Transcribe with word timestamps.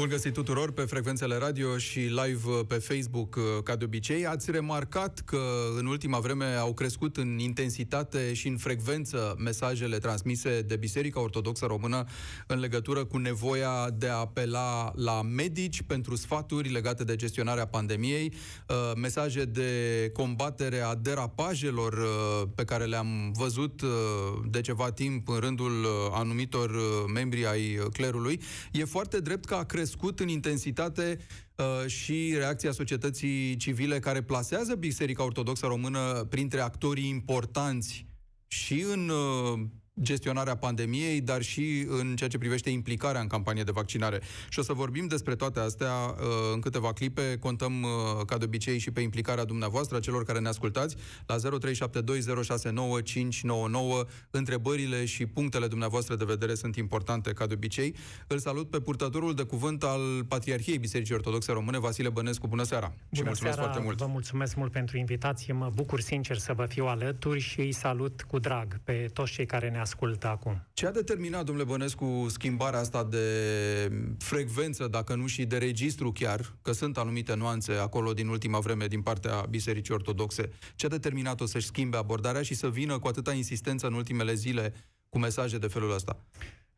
Bun 0.00 0.08
găsit 0.08 0.32
tuturor 0.32 0.72
pe 0.72 0.82
frecvențele 0.82 1.36
radio 1.36 1.78
și 1.78 1.98
live 1.98 2.48
uh, 2.48 2.60
pe 2.66 2.74
Facebook, 2.74 3.36
uh, 3.36 3.42
ca 3.62 3.76
de 3.76 3.84
obicei. 3.84 4.26
Ați 4.26 4.50
remarcat 4.50 5.22
că 5.24 5.40
în 5.78 5.86
ultima 5.86 6.18
vreme 6.18 6.44
au 6.44 6.74
crescut 6.74 7.16
în 7.16 7.38
intensitate 7.38 8.32
și 8.32 8.48
în 8.48 8.56
frecvență 8.56 9.34
mesajele 9.38 9.98
transmise 9.98 10.60
de 10.60 10.76
Biserica 10.76 11.20
Ortodoxă 11.20 11.66
Română 11.66 12.04
în 12.46 12.58
legătură 12.58 13.04
cu 13.04 13.16
nevoia 13.16 13.90
de 13.90 14.08
a 14.08 14.14
apela 14.14 14.92
la 14.94 15.22
medici 15.22 15.82
pentru 15.82 16.16
sfaturi 16.16 16.72
legate 16.72 17.04
de 17.04 17.16
gestionarea 17.16 17.66
pandemiei, 17.66 18.32
uh, 18.68 18.76
mesaje 18.96 19.44
de 19.44 19.70
combatere 20.12 20.80
a 20.80 20.94
derapajelor 20.94 22.08
pe 22.54 22.64
care 22.64 22.84
le-am 22.84 23.32
văzut 23.32 23.82
de 24.50 24.60
ceva 24.60 24.90
timp 24.90 25.28
în 25.28 25.38
rândul 25.38 25.86
anumitor 26.12 26.70
membri 27.14 27.46
ai 27.46 27.78
clerului. 27.92 28.40
E 28.72 28.84
foarte 28.84 29.20
drept 29.20 29.44
că 29.44 29.54
a 29.54 29.64
crescut 29.64 29.88
crescut 29.90 30.20
în 30.20 30.28
intensitate 30.28 31.18
uh, 31.56 31.86
și 31.86 32.34
reacția 32.36 32.72
societății 32.72 33.56
civile 33.56 33.98
care 33.98 34.22
plasează 34.22 34.74
Biserica 34.74 35.24
Ortodoxă 35.24 35.66
Română 35.66 36.26
printre 36.28 36.60
actorii 36.60 37.08
importanți 37.08 38.06
și 38.46 38.80
în 38.92 39.08
uh, 39.08 39.60
gestionarea 40.02 40.56
pandemiei, 40.56 41.20
dar 41.20 41.42
și 41.42 41.86
în 41.88 42.16
ceea 42.16 42.28
ce 42.28 42.38
privește 42.38 42.70
implicarea 42.70 43.20
în 43.20 43.26
campanie 43.26 43.62
de 43.62 43.70
vaccinare. 43.70 44.20
Și 44.48 44.58
o 44.58 44.62
să 44.62 44.72
vorbim 44.72 45.06
despre 45.06 45.34
toate 45.34 45.60
astea 45.60 45.92
uh, 45.92 46.16
în 46.54 46.60
câteva 46.60 46.92
clipe. 46.92 47.36
Contăm, 47.40 47.82
uh, 47.82 47.88
ca 48.26 48.38
de 48.38 48.44
obicei, 48.44 48.78
și 48.78 48.90
pe 48.90 49.00
implicarea 49.00 49.44
dumneavoastră, 49.44 49.96
a 49.96 50.00
celor 50.00 50.24
care 50.24 50.38
ne 50.38 50.48
ascultați, 50.48 50.96
la 51.26 51.36
0372069599. 51.36 51.40
Întrebările 54.30 55.04
și 55.04 55.26
punctele 55.26 55.66
dumneavoastră 55.66 56.14
de 56.14 56.24
vedere 56.24 56.54
sunt 56.54 56.76
importante, 56.76 57.32
ca 57.32 57.46
de 57.46 57.54
obicei. 57.54 57.94
Îl 58.26 58.38
salut 58.38 58.70
pe 58.70 58.80
purtătorul 58.80 59.34
de 59.34 59.42
cuvânt 59.42 59.82
al 59.82 60.24
Patriarhiei 60.28 60.78
Bisericii 60.78 61.14
Ortodoxe 61.14 61.52
Române, 61.52 61.78
Vasile 61.78 62.08
Bănescu. 62.08 62.46
Bună 62.46 62.62
seara! 62.62 62.86
Bună 62.86 62.98
și 63.12 63.22
mulțumesc 63.22 63.54
seara, 63.54 63.62
foarte 63.62 63.80
mult! 63.84 63.98
Vă 63.98 64.06
mulțumesc 64.06 64.56
mult 64.56 64.72
pentru 64.72 64.96
invitație. 64.96 65.52
Mă 65.52 65.70
bucur 65.74 66.00
sincer 66.00 66.36
să 66.36 66.52
vă 66.52 66.66
fiu 66.66 66.86
alături 66.86 67.40
și 67.40 67.60
îi 67.60 67.72
salut 67.72 68.22
cu 68.22 68.38
drag 68.38 68.80
pe 68.84 69.10
toți 69.12 69.32
cei 69.32 69.46
care 69.46 69.68
ne 69.68 69.78
ascultă 69.78 69.88
acum. 70.22 70.66
Ce 70.72 70.86
a 70.86 70.90
determinat, 70.90 71.44
domnule 71.44 71.66
Bănescu, 71.66 72.26
schimbarea 72.28 72.78
asta 72.78 73.04
de 73.04 73.26
frecvență, 74.18 74.88
dacă 74.88 75.14
nu 75.14 75.26
și 75.26 75.44
de 75.44 75.58
registru 75.58 76.12
chiar, 76.12 76.54
că 76.62 76.72
sunt 76.72 76.98
anumite 76.98 77.34
nuanțe 77.34 77.72
acolo 77.72 78.12
din 78.12 78.28
ultima 78.28 78.58
vreme 78.58 78.86
din 78.86 79.02
partea 79.02 79.44
Bisericii 79.50 79.94
Ortodoxe, 79.94 80.50
ce 80.74 80.86
a 80.86 80.88
determinat-o 80.88 81.46
să-și 81.46 81.66
schimbe 81.66 81.96
abordarea 81.96 82.42
și 82.42 82.54
să 82.54 82.70
vină 82.70 82.98
cu 82.98 83.08
atâta 83.08 83.32
insistență 83.32 83.86
în 83.86 83.94
ultimele 83.94 84.34
zile 84.34 84.72
cu 85.08 85.18
mesaje 85.18 85.58
de 85.58 85.66
felul 85.66 85.94
ăsta? 85.94 86.24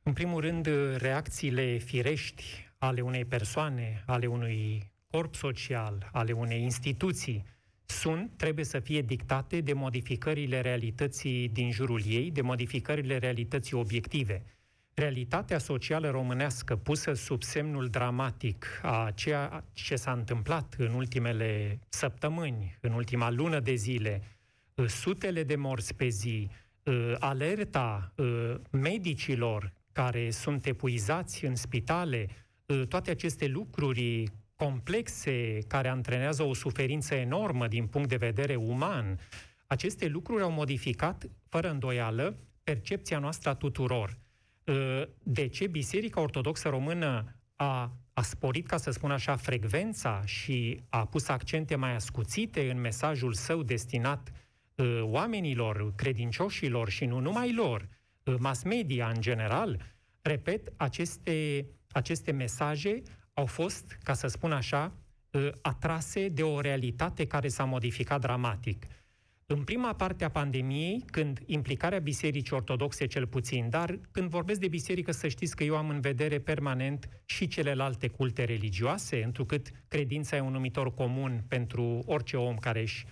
În 0.03 0.13
primul 0.13 0.41
rând, 0.41 0.69
reacțiile 0.97 1.77
firești 1.77 2.45
ale 2.79 3.01
unei 3.01 3.25
persoane, 3.25 4.03
ale 4.07 4.27
unui 4.27 4.91
corp 5.11 5.35
social, 5.35 6.11
ale 6.13 6.33
unei 6.33 6.63
instituții, 6.63 7.45
sunt, 7.85 8.31
trebuie 8.37 8.65
să 8.65 8.81
fie 8.81 9.03
dictate 9.03 9.61
de 9.61 9.73
modificările 9.73 10.61
realității 10.61 11.49
din 11.49 11.73
jurul 11.73 12.03
ei, 12.07 12.31
de 12.31 12.41
modificările 12.41 13.19
realității 13.19 13.77
obiective. 13.77 14.43
Realitatea 14.95 15.59
socială 15.59 16.11
românească 16.11 16.77
pusă 16.77 17.13
sub 17.13 17.43
semnul 17.43 17.89
dramatic 17.89 18.67
a 18.83 19.11
ceea 19.15 19.65
ce 19.73 19.97
s-a 19.97 20.13
întâmplat 20.13 20.75
în 20.79 20.93
ultimele 20.93 21.79
săptămâni, 21.89 22.79
în 22.81 22.93
ultima 22.93 23.31
lună 23.31 23.61
de 23.61 23.75
zile, 23.75 24.23
uh, 24.75 24.87
sutele 24.87 25.43
de 25.43 25.57
morți 25.57 25.95
pe 25.95 26.09
zi, 26.09 26.51
uh, 26.83 27.15
alerta 27.19 28.13
uh, 28.17 28.55
medicilor 28.71 29.73
care 29.93 30.31
sunt 30.31 30.67
epuizați 30.67 31.45
în 31.45 31.55
spitale, 31.55 32.29
toate 32.89 33.11
aceste 33.11 33.47
lucruri 33.47 34.25
complexe 34.65 35.59
care 35.69 35.89
antrenează 35.89 36.43
o 36.43 36.55
suferință 36.55 37.15
enormă 37.15 37.67
din 37.67 37.87
punct 37.87 38.09
de 38.09 38.17
vedere 38.17 38.55
uman, 38.55 39.19
aceste 39.67 40.07
lucruri 40.07 40.43
au 40.43 40.51
modificat, 40.51 41.25
fără 41.49 41.71
îndoială, 41.71 42.37
percepția 42.65 43.19
noastră 43.19 43.51
a 43.51 43.55
tuturor. 43.55 44.19
Ă, 44.69 45.09
de 45.23 45.49
ce 45.49 45.67
Biserica 45.67 46.21
Ortodoxă 46.21 46.69
Română 46.69 47.37
a, 47.57 47.93
a 48.13 48.23
sporit, 48.23 48.67
ca 48.67 48.77
să 48.77 48.91
spun 48.91 49.11
așa, 49.11 49.37
frecvența 49.37 50.23
și 50.25 50.81
a 50.89 51.07
pus 51.07 51.29
accente 51.29 51.77
mai 51.77 51.95
ascuțite 51.95 52.71
în 52.71 52.81
mesajul 52.81 53.33
său 53.33 53.63
destinat 53.63 54.33
uh, 54.75 55.01
oamenilor, 55.03 55.95
credincioșilor 55.95 56.89
și 56.89 57.05
nu 57.05 57.19
numai 57.19 57.55
lor, 57.55 57.89
uh, 58.25 58.35
mass 58.39 58.63
media 58.63 59.09
în 59.15 59.21
general, 59.21 59.95
repet, 60.21 60.73
aceste, 60.77 61.67
aceste 61.91 62.33
mesaje 62.33 63.03
au 63.35 63.47
fost, 63.47 63.99
ca 64.03 64.15
să 64.15 64.27
spun 64.27 64.53
așa, 64.53 64.93
ă, 65.35 65.51
atrase 65.63 66.29
de 66.29 66.43
o 66.43 66.61
realitate 66.61 67.27
care 67.27 67.49
s-a 67.49 67.65
modificat 67.65 68.21
dramatic. 68.21 68.87
În 69.47 69.65
prima 69.65 69.95
parte 69.95 70.25
a 70.25 70.29
pandemiei, 70.29 71.05
când 71.11 71.41
implicarea 71.47 71.99
Bisericii 71.99 72.57
Ortodoxe 72.57 73.07
cel 73.07 73.27
puțin, 73.27 73.69
dar 73.71 73.99
când 74.11 74.31
vorbesc 74.31 74.61
de 74.61 74.69
biserică 74.69 75.13
să 75.13 75.29
știți 75.29 75.57
că 75.57 75.65
eu 75.65 75.77
am 75.77 75.89
în 75.89 76.01
vedere 76.01 76.39
permanent 76.39 77.09
și 77.25 77.47
celelalte 77.47 78.09
culte 78.09 78.45
religioase, 78.45 79.23
întrucât 79.23 79.71
credința 79.89 80.37
e 80.37 80.41
un 80.41 80.53
numitor 80.53 80.95
comun 80.95 81.45
pentru 81.49 82.03
orice 82.07 82.37
om 82.37 82.57
care 82.57 82.81
își 82.81 83.07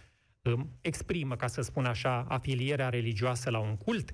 exprimă, 0.81 1.37
ca 1.37 1.47
să 1.47 1.61
spun 1.61 1.85
așa, 1.85 2.25
afilierea 2.29 2.89
religioasă 2.89 3.51
la 3.51 3.59
un 3.59 3.77
cult, 3.77 4.11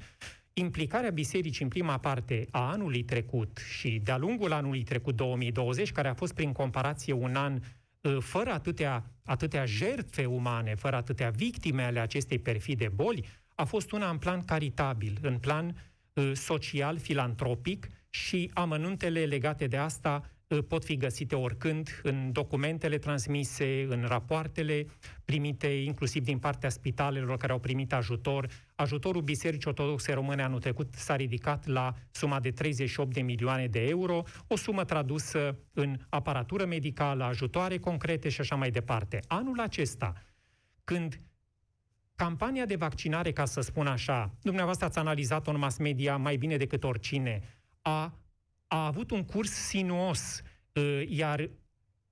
implicarea 0.59 1.11
bisericii 1.11 1.65
în 1.65 1.71
prima 1.71 1.99
parte 1.99 2.47
a 2.51 2.71
anului 2.71 3.03
trecut 3.03 3.59
și 3.79 4.01
de-a 4.05 4.17
lungul 4.17 4.53
anului 4.53 4.83
trecut 4.83 5.17
2020, 5.17 5.93
care 5.93 6.09
a 6.09 6.15
fost 6.15 6.35
prin 6.35 6.53
comparație 6.53 7.13
un 7.13 7.35
an 7.35 7.61
ă, 8.05 8.19
fără 8.19 8.51
atâtea, 8.51 9.05
atâtea 9.25 9.65
jertfe 9.65 10.25
umane, 10.25 10.75
fără 10.75 10.97
atâtea 10.97 11.31
victime 11.31 11.83
ale 11.83 12.01
acestei 12.01 12.39
perfide 12.39 12.89
boli, 12.95 13.27
a 13.55 13.65
fost 13.65 13.93
una 13.93 14.11
în 14.11 14.19
plan 14.19 14.45
caritabil, 14.45 15.19
în 15.23 15.39
plan 15.39 15.93
ă, 16.17 16.35
social, 16.35 16.99
filantropic 16.99 17.89
și 18.11 18.51
amănuntele 18.55 19.25
legate 19.25 19.67
de 19.67 19.77
asta 19.77 20.31
pot 20.69 20.85
fi 20.85 20.97
găsite 20.97 21.35
oricând 21.35 22.01
în 22.03 22.33
documentele 22.33 22.99
transmise, 22.99 23.87
în 23.89 24.05
rapoartele 24.09 24.87
primite 25.25 25.67
inclusiv 25.67 26.25
din 26.25 26.39
partea 26.39 26.69
spitalelor 26.69 27.37
care 27.37 27.53
au 27.53 27.59
primit 27.59 27.93
ajutor. 27.93 28.49
Ajutorul 28.75 29.23
Bisericii 29.23 29.69
Ortodoxe 29.69 30.13
Române 30.13 30.43
anul 30.43 30.61
trecut 30.61 30.95
s-a 30.95 31.17
ridicat 31.17 31.67
la 31.67 31.95
suma 32.11 32.41
de 32.41 32.51
38 32.51 33.13
de 33.13 33.21
milioane 33.21 33.67
de 33.67 33.89
euro, 33.89 34.23
o 34.47 34.57
sumă 34.57 34.85
tradusă 34.85 35.59
în 35.73 35.97
aparatură 36.09 36.65
medicală, 36.65 37.25
ajutoare 37.25 37.79
concrete 37.79 38.29
și 38.29 38.41
așa 38.41 38.55
mai 38.55 38.71
departe. 38.71 39.21
Anul 39.27 39.61
acesta, 39.61 40.13
când 40.85 41.21
campania 42.17 42.65
de 42.65 42.77
vaccinare, 42.77 43.33
ca 43.33 43.45
să 43.45 43.61
spun 43.61 43.87
așa, 43.87 44.35
dumneavoastră 44.43 44.87
ați 44.87 44.99
analizat-o 44.99 45.51
în 45.51 45.59
mass 45.59 45.79
media 45.79 46.17
mai 46.17 46.37
bine 46.37 46.57
decât 46.57 46.85
oricine, 46.85 47.43
a 47.83 48.19
a 48.67 48.87
avut 48.87 49.11
un 49.11 49.25
curs 49.25 49.51
sinuos, 49.51 50.43
ă, 50.77 50.81
iar 51.09 51.51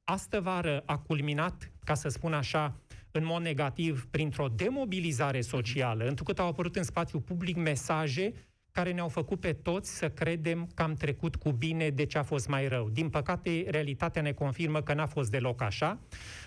astă 0.05 0.41
vară 0.41 0.83
a 0.87 0.99
culminat, 0.99 1.71
ca 1.85 1.95
să 1.95 2.09
spun 2.09 2.33
așa, 2.33 2.81
în 3.11 3.25
mod 3.25 3.43
negativ, 3.43 4.07
printr-o 4.11 4.49
demobilizare 4.49 5.41
socială, 5.41 6.05
întrucât 6.05 6.39
au 6.39 6.47
apărut 6.47 6.77
în 6.77 6.83
spațiu 6.83 7.21
public 7.21 7.57
mesaje 7.57 8.33
care 8.71 8.93
ne-au 8.93 9.09
făcut 9.09 9.41
pe 9.41 9.53
toți 9.53 9.97
să 9.97 10.11
credem 10.11 10.71
că 10.75 10.83
am 10.83 10.95
trecut 10.95 11.37
cu 11.37 11.53
bine 11.53 11.91
de 11.91 12.05
ce 12.05 12.19
a 12.19 12.23
fost 12.23 12.49
mai 12.49 12.69
rău. 12.69 12.89
Din 12.89 13.11
păcate, 13.11 13.65
realitatea 13.69 14.23
ne 14.23 14.33
confirmă 14.33 14.83
că 14.83 14.95
n-a 14.95 15.07
fost 15.07 15.31
deloc 15.31 15.63
așa. 15.63 16.01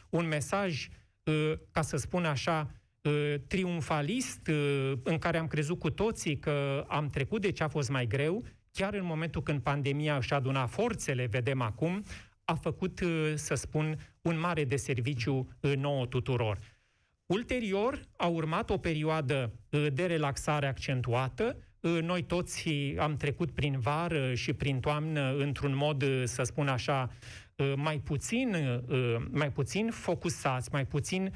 Un 0.09 0.27
mesaj, 0.27 0.87
ă, 1.27 1.59
ca 1.71 1.81
să 1.81 1.97
spun 1.97 2.25
așa, 2.25 2.71
ă, 3.05 3.37
triumfalist, 3.47 4.49
în 5.03 5.17
care 5.17 5.37
am 5.37 5.47
crezut 5.47 5.79
cu 5.79 5.89
toții 5.89 6.39
că 6.39 6.85
am 6.87 7.07
trecut 7.07 7.41
de 7.41 7.51
ce 7.51 7.63
a 7.63 7.67
fost 7.67 7.89
mai 7.89 8.07
greu, 8.07 8.43
chiar 8.77 8.93
în 8.93 9.05
momentul 9.05 9.43
când 9.43 9.61
pandemia 9.61 10.15
își 10.15 10.33
aduna 10.33 10.65
forțele, 10.65 11.25
vedem 11.25 11.61
acum, 11.61 12.03
a 12.43 12.53
făcut, 12.53 12.99
uh, 12.99 13.33
să 13.35 13.55
spun, 13.55 13.97
un 14.21 14.39
mare 14.39 14.63
de 14.63 14.75
serviciu 14.75 15.47
uh, 15.59 15.75
nouă 15.75 16.05
tuturor. 16.05 16.59
Ulterior 17.25 18.01
a 18.17 18.27
urmat 18.27 18.69
o 18.69 18.77
perioadă 18.77 19.53
uh, 19.69 19.87
de 19.93 20.05
relaxare 20.05 20.67
accentuată. 20.67 21.57
Noi 22.01 22.23
toți 22.23 22.69
am 22.99 23.15
trecut 23.17 23.51
prin 23.51 23.79
vară 23.79 24.33
și 24.33 24.53
prin 24.53 24.79
toamnă 24.79 25.35
într-un 25.35 25.75
mod, 25.75 26.03
să 26.23 26.43
spun 26.43 26.67
așa, 26.67 27.11
mai 27.75 27.99
puțin, 27.99 28.55
mai 29.31 29.51
puțin 29.51 29.91
focusați, 29.91 30.69
mai 30.71 30.85
puțin 30.85 31.33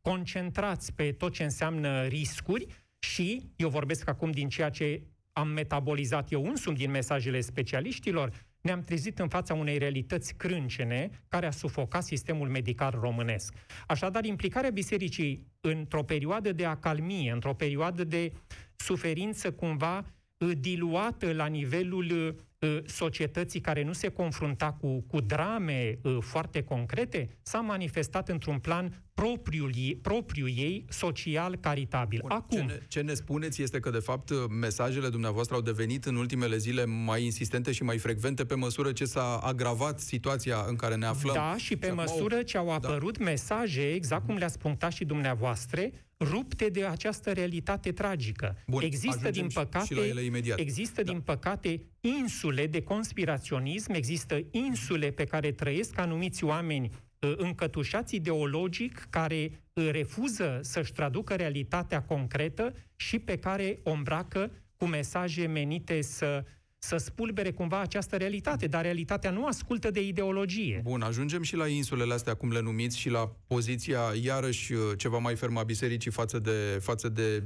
concentrați 0.00 0.92
pe 0.92 1.12
tot 1.12 1.32
ce 1.32 1.42
înseamnă 1.42 2.02
riscuri 2.02 2.66
și 2.98 3.52
eu 3.56 3.68
vorbesc 3.68 4.08
acum 4.08 4.30
din 4.30 4.48
ceea 4.48 4.70
ce 4.70 5.02
am 5.36 5.48
metabolizat 5.48 6.32
eu 6.32 6.44
însumi 6.44 6.76
din 6.76 6.90
mesajele 6.90 7.40
specialiștilor, 7.40 8.32
ne-am 8.60 8.82
trezit 8.82 9.18
în 9.18 9.28
fața 9.28 9.54
unei 9.54 9.78
realități 9.78 10.34
crâncene 10.34 11.10
care 11.28 11.46
a 11.46 11.50
sufocat 11.50 12.02
sistemul 12.02 12.48
medical 12.48 12.98
românesc. 13.00 13.54
Așadar, 13.86 14.24
implicarea 14.24 14.70
bisericii 14.70 15.46
într-o 15.60 16.02
perioadă 16.02 16.52
de 16.52 16.64
acalmie, 16.64 17.32
într-o 17.32 17.54
perioadă 17.54 18.04
de 18.04 18.32
suferință 18.76 19.52
cumva 19.52 20.04
uh, 20.38 20.50
diluată 20.58 21.32
la 21.32 21.46
nivelul 21.46 22.10
uh, 22.10 22.34
Uh, 22.53 22.53
societății 22.86 23.60
care 23.60 23.82
nu 23.82 23.92
se 23.92 24.08
confrunta 24.08 24.72
cu, 24.72 25.00
cu 25.00 25.20
drame 25.20 25.98
uh, 26.02 26.16
foarte 26.20 26.62
concrete, 26.62 27.28
s-a 27.42 27.58
manifestat 27.58 28.28
într-un 28.28 28.58
plan 28.58 29.04
propriul 29.14 29.70
ei, 29.74 29.98
propriu 30.02 30.48
ei 30.48 30.84
social 30.88 31.56
caritabil. 31.56 32.18
Bun, 32.20 32.30
Acum, 32.30 32.58
ce 32.58 32.64
ne, 32.64 32.78
ce 32.88 33.00
ne 33.00 33.14
spuneți 33.14 33.62
este 33.62 33.80
că, 33.80 33.90
de 33.90 33.98
fapt, 33.98 34.30
mesajele 34.48 35.08
dumneavoastră 35.08 35.54
au 35.54 35.60
devenit 35.60 36.04
în 36.04 36.16
ultimele 36.16 36.56
zile 36.56 36.84
mai 36.84 37.24
insistente 37.24 37.72
și 37.72 37.82
mai 37.82 37.98
frecvente 37.98 38.44
pe 38.44 38.54
măsură 38.54 38.92
ce 38.92 39.04
s-a 39.04 39.36
agravat 39.36 40.00
situația 40.00 40.64
în 40.68 40.76
care 40.76 40.94
ne 40.94 41.06
aflăm. 41.06 41.34
Da, 41.34 41.54
și 41.56 41.76
pe 41.76 41.86
și 41.86 41.92
măsură 41.92 42.42
ce 42.42 42.56
au 42.56 42.66
da. 42.66 42.72
apărut 42.72 43.18
da. 43.18 43.24
mesaje, 43.24 43.92
exact 43.92 44.26
cum 44.26 44.36
le-ați 44.36 44.58
punctat 44.58 44.92
și 44.92 45.04
dumneavoastră, 45.04 45.80
rupte 46.18 46.68
de 46.68 46.84
această 46.84 47.32
realitate 47.32 47.92
tragică. 47.92 48.56
Bun, 48.66 48.82
există 48.82 49.30
din 49.30 49.48
păcate 49.54 49.84
și 49.84 49.94
la 49.94 50.06
ele 50.06 50.20
imediat. 50.20 50.58
există 50.58 51.02
da. 51.02 51.12
din 51.12 51.20
păcate 51.20 51.80
insule 52.00 52.66
de 52.66 52.82
conspiraționism, 52.82 53.92
există 53.92 54.40
insule 54.50 55.10
pe 55.10 55.24
care 55.24 55.52
trăiesc 55.52 55.98
anumiți 55.98 56.44
oameni 56.44 56.90
uh, 57.18 57.34
încătușați 57.36 58.14
ideologic 58.14 59.06
care 59.10 59.50
uh, 59.72 59.88
refuză 59.90 60.58
să-și 60.62 60.92
traducă 60.92 61.34
realitatea 61.34 62.02
concretă 62.02 62.74
și 62.96 63.18
pe 63.18 63.38
care 63.38 63.80
o 63.82 63.90
îmbracă 63.90 64.50
cu 64.76 64.84
mesaje 64.84 65.46
menite 65.46 66.02
să 66.02 66.44
să 66.86 66.96
spulbere 66.96 67.50
cumva 67.50 67.80
această 67.80 68.16
realitate, 68.16 68.66
dar 68.66 68.82
realitatea 68.82 69.30
nu 69.30 69.46
ascultă 69.46 69.90
de 69.90 70.06
ideologie. 70.06 70.80
Bun, 70.84 71.02
ajungem 71.02 71.42
și 71.42 71.56
la 71.56 71.66
insulele 71.66 72.14
astea, 72.14 72.34
cum 72.34 72.52
le 72.52 72.60
numiți, 72.60 72.98
și 72.98 73.08
la 73.08 73.32
poziția, 73.46 74.00
iarăși, 74.22 74.72
uh, 74.72 74.80
ceva 74.96 75.18
mai 75.18 75.36
fermă 75.36 75.60
a 75.60 75.62
bisericii 75.62 76.10
față 76.10 76.38
de, 76.38 76.78
față 76.80 77.08
de 77.08 77.42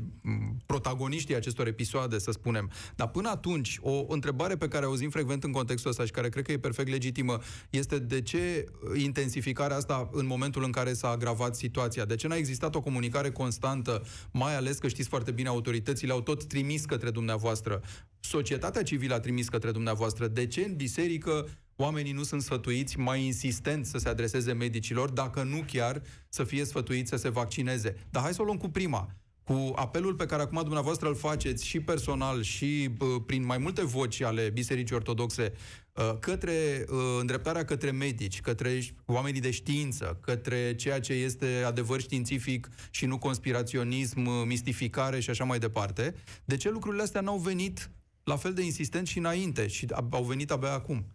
protagoniștii 0.66 1.34
acestor 1.34 1.66
episoade, 1.66 2.18
să 2.18 2.30
spunem. 2.30 2.70
Dar 2.96 3.08
până 3.08 3.28
atunci, 3.28 3.78
o 3.80 4.04
întrebare 4.08 4.56
pe 4.56 4.68
care 4.68 4.84
auzim 4.84 5.10
frecvent 5.10 5.44
în 5.44 5.52
contextul 5.52 5.90
ăsta 5.90 6.04
și 6.04 6.10
care 6.10 6.28
cred 6.28 6.44
că 6.44 6.52
e 6.52 6.58
perfect 6.58 6.88
legitimă, 6.88 7.38
este 7.70 7.98
de 7.98 8.22
ce 8.22 8.64
intensificarea 8.96 9.76
asta 9.76 10.08
în 10.12 10.26
momentul 10.26 10.64
în 10.64 10.70
care 10.70 10.92
s-a 10.92 11.08
agravat 11.08 11.56
situația? 11.56 12.04
De 12.04 12.14
ce 12.14 12.28
n-a 12.28 12.36
existat 12.36 12.74
o 12.74 12.80
comunicare 12.80 13.30
constantă, 13.30 14.02
mai 14.32 14.56
ales 14.56 14.78
că 14.78 14.88
știți 14.88 15.08
foarte 15.08 15.30
bine, 15.30 15.48
autoritățile 15.48 16.12
au 16.12 16.20
tot 16.20 16.44
trimis 16.44 16.84
către 16.84 17.10
dumneavoastră 17.10 17.80
societatea 18.28 18.82
civilă 18.82 19.14
a 19.14 19.20
trimis 19.20 19.48
către 19.48 19.70
dumneavoastră. 19.70 20.26
De 20.26 20.46
ce 20.46 20.64
în 20.64 20.76
biserică 20.76 21.48
oamenii 21.76 22.12
nu 22.12 22.22
sunt 22.22 22.42
sfătuiți 22.42 22.98
mai 22.98 23.24
insistent 23.24 23.86
să 23.86 23.98
se 23.98 24.08
adreseze 24.08 24.52
medicilor, 24.52 25.10
dacă 25.10 25.42
nu 25.42 25.64
chiar 25.72 26.02
să 26.28 26.44
fie 26.44 26.64
sfătuiți 26.64 27.08
să 27.08 27.16
se 27.16 27.28
vaccineze? 27.28 27.96
Dar 28.10 28.22
hai 28.22 28.34
să 28.34 28.42
o 28.42 28.44
luăm 28.44 28.56
cu 28.56 28.68
prima 28.68 29.08
cu 29.48 29.72
apelul 29.74 30.14
pe 30.14 30.26
care 30.26 30.42
acum 30.42 30.60
dumneavoastră 30.62 31.08
îl 31.08 31.14
faceți 31.14 31.66
și 31.66 31.80
personal 31.80 32.42
și 32.42 32.90
uh, 32.98 33.08
prin 33.26 33.44
mai 33.44 33.58
multe 33.58 33.84
voci 33.84 34.20
ale 34.20 34.50
Bisericii 34.50 34.94
Ortodoxe 34.96 35.52
uh, 35.92 36.18
către 36.20 36.84
uh, 36.88 36.96
îndreptarea 37.20 37.64
către 37.64 37.90
medici, 37.90 38.40
către 38.40 38.80
oamenii 39.06 39.40
de 39.40 39.50
știință, 39.50 40.18
către 40.20 40.74
ceea 40.74 41.00
ce 41.00 41.12
este 41.12 41.62
adevăr 41.66 42.00
științific 42.00 42.68
și 42.90 43.06
nu 43.06 43.18
conspiraționism, 43.18 44.26
uh, 44.26 44.42
mistificare 44.46 45.20
și 45.20 45.30
așa 45.30 45.44
mai 45.44 45.58
departe, 45.58 46.14
de 46.44 46.56
ce 46.56 46.70
lucrurile 46.70 47.02
astea 47.02 47.20
n-au 47.20 47.38
venit 47.38 47.90
la 48.28 48.36
fel 48.36 48.52
de 48.52 48.62
insistent 48.62 49.06
și 49.06 49.18
înainte 49.18 49.66
și 49.66 49.86
au 50.10 50.22
venit 50.22 50.50
abia 50.50 50.72
acum. 50.72 51.06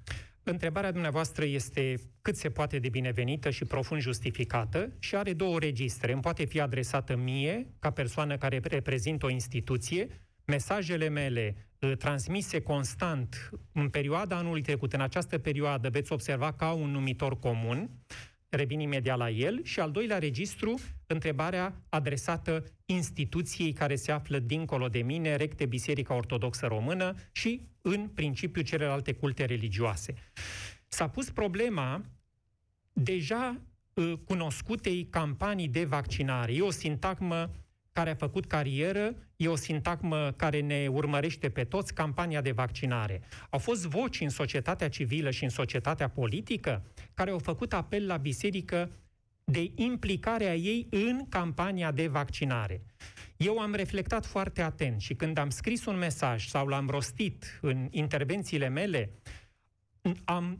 Întrebarea 0.43 0.91
dumneavoastră 0.91 1.45
este 1.45 1.95
cât 2.21 2.35
se 2.35 2.49
poate 2.49 2.79
de 2.79 2.89
binevenită 2.89 3.49
și 3.49 3.65
profund 3.65 4.01
justificată 4.01 4.93
și 4.99 5.15
are 5.15 5.33
două 5.33 5.59
registre. 5.59 6.11
Îmi 6.11 6.21
poate 6.21 6.45
fi 6.45 6.59
adresată 6.59 7.15
mie, 7.15 7.73
ca 7.79 7.89
persoană 7.91 8.37
care 8.37 8.59
reprezintă 8.63 9.25
o 9.25 9.29
instituție, 9.29 10.07
mesajele 10.45 11.09
mele 11.09 11.55
ă, 11.81 11.95
transmise 11.95 12.61
constant 12.61 13.49
în 13.71 13.89
perioada 13.89 14.37
anului 14.37 14.61
trecut, 14.61 14.93
în 14.93 15.01
această 15.01 15.37
perioadă, 15.37 15.89
veți 15.89 16.11
observa 16.11 16.51
ca 16.53 16.71
un 16.71 16.89
numitor 16.91 17.39
comun, 17.39 17.89
revin 18.55 18.79
imediat 18.79 19.17
la 19.17 19.29
el, 19.29 19.63
și 19.63 19.79
al 19.79 19.91
doilea 19.91 20.17
registru, 20.17 20.79
întrebarea 21.07 21.83
adresată 21.89 22.63
instituției 22.85 23.73
care 23.73 23.95
se 23.95 24.11
află 24.11 24.39
dincolo 24.39 24.87
de 24.87 25.01
mine, 25.01 25.35
recte 25.35 25.65
Biserica 25.65 26.15
Ortodoxă 26.15 26.65
Română 26.65 27.15
și, 27.31 27.61
în 27.81 28.07
principiu, 28.07 28.61
celelalte 28.61 29.13
culte 29.13 29.45
religioase. 29.45 30.13
S-a 30.87 31.09
pus 31.09 31.29
problema 31.29 32.05
deja 32.93 33.61
uh, 33.93 34.13
cunoscutei 34.25 35.07
campanii 35.09 35.67
de 35.67 35.85
vaccinare. 35.85 36.53
E 36.53 36.61
o 36.61 36.71
sintagmă 36.71 37.51
care 37.93 38.09
a 38.09 38.15
făcut 38.15 38.45
carieră, 38.45 39.15
e 39.35 39.47
o 39.47 39.55
sintagmă 39.55 40.31
care 40.31 40.59
ne 40.59 40.87
urmărește 40.87 41.49
pe 41.49 41.63
toți, 41.63 41.93
campania 41.93 42.41
de 42.41 42.51
vaccinare. 42.51 43.21
Au 43.49 43.59
fost 43.59 43.85
voci 43.85 44.19
în 44.19 44.29
societatea 44.29 44.89
civilă 44.89 45.31
și 45.31 45.43
în 45.43 45.49
societatea 45.49 46.09
politică 46.09 46.85
care 47.13 47.31
au 47.31 47.39
făcut 47.39 47.73
apel 47.73 48.05
la 48.05 48.17
biserică 48.17 48.89
de 49.43 49.71
implicarea 49.75 50.55
ei 50.55 50.87
în 50.89 51.29
campania 51.29 51.91
de 51.91 52.07
vaccinare. 52.07 52.83
Eu 53.37 53.59
am 53.59 53.73
reflectat 53.73 54.25
foarte 54.25 54.61
atent 54.61 55.01
și 55.01 55.13
când 55.15 55.37
am 55.37 55.49
scris 55.49 55.85
un 55.85 55.97
mesaj 55.97 56.47
sau 56.47 56.67
l-am 56.67 56.89
rostit 56.89 57.59
în 57.61 57.87
intervențiile 57.91 58.67
mele, 58.67 59.11
am 60.23 60.59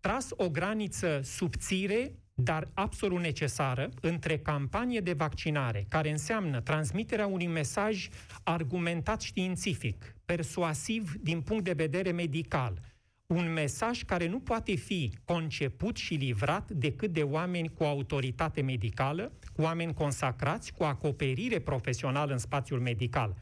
tras 0.00 0.28
o 0.30 0.48
graniță 0.48 1.20
subțire 1.22 2.12
dar 2.38 2.70
absolut 2.74 3.20
necesară, 3.20 3.88
între 4.00 4.38
campanie 4.38 5.00
de 5.00 5.12
vaccinare, 5.12 5.86
care 5.88 6.10
înseamnă 6.10 6.60
transmiterea 6.60 7.26
unui 7.26 7.46
mesaj 7.46 8.08
argumentat 8.42 9.20
științific, 9.20 10.16
persuasiv 10.24 11.14
din 11.20 11.40
punct 11.40 11.64
de 11.64 11.72
vedere 11.72 12.10
medical, 12.10 12.80
un 13.26 13.52
mesaj 13.52 14.02
care 14.02 14.28
nu 14.28 14.40
poate 14.40 14.74
fi 14.74 15.12
conceput 15.24 15.96
și 15.96 16.14
livrat 16.14 16.70
decât 16.70 17.12
de 17.12 17.22
oameni 17.22 17.68
cu 17.68 17.84
autoritate 17.84 18.60
medicală, 18.60 19.32
cu 19.54 19.62
oameni 19.62 19.94
consacrați, 19.94 20.72
cu 20.72 20.82
acoperire 20.82 21.58
profesională 21.58 22.32
în 22.32 22.38
spațiul 22.38 22.80
medical. 22.80 23.36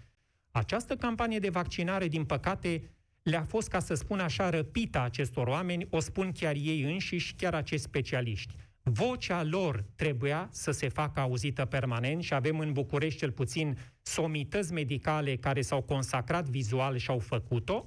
Această 0.50 0.96
campanie 0.96 1.38
de 1.38 1.48
vaccinare, 1.48 2.08
din 2.08 2.24
păcate, 2.24 2.82
le-a 3.22 3.44
fost, 3.44 3.68
ca 3.68 3.78
să 3.78 3.94
spun 3.94 4.20
așa, 4.20 4.50
răpită 4.50 5.00
acestor 5.00 5.46
oameni, 5.46 5.86
o 5.90 6.00
spun 6.00 6.32
chiar 6.32 6.54
ei 6.54 6.82
înșiși, 6.82 7.34
chiar 7.34 7.54
acești 7.54 7.84
specialiști. 7.84 8.54
Vocea 8.90 9.42
lor 9.42 9.84
trebuia 9.96 10.48
să 10.52 10.70
se 10.70 10.88
facă 10.88 11.20
auzită 11.20 11.64
permanent 11.64 12.22
și 12.22 12.34
avem 12.34 12.58
în 12.58 12.72
București 12.72 13.18
cel 13.18 13.32
puțin 13.32 13.78
somități 14.02 14.72
medicale 14.72 15.36
care 15.36 15.60
s-au 15.60 15.82
consacrat 15.82 16.48
vizual 16.48 16.96
și 16.96 17.10
au 17.10 17.18
făcut-o. 17.18 17.86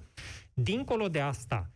Dincolo 0.54 1.08
de 1.08 1.20
asta, 1.20 1.72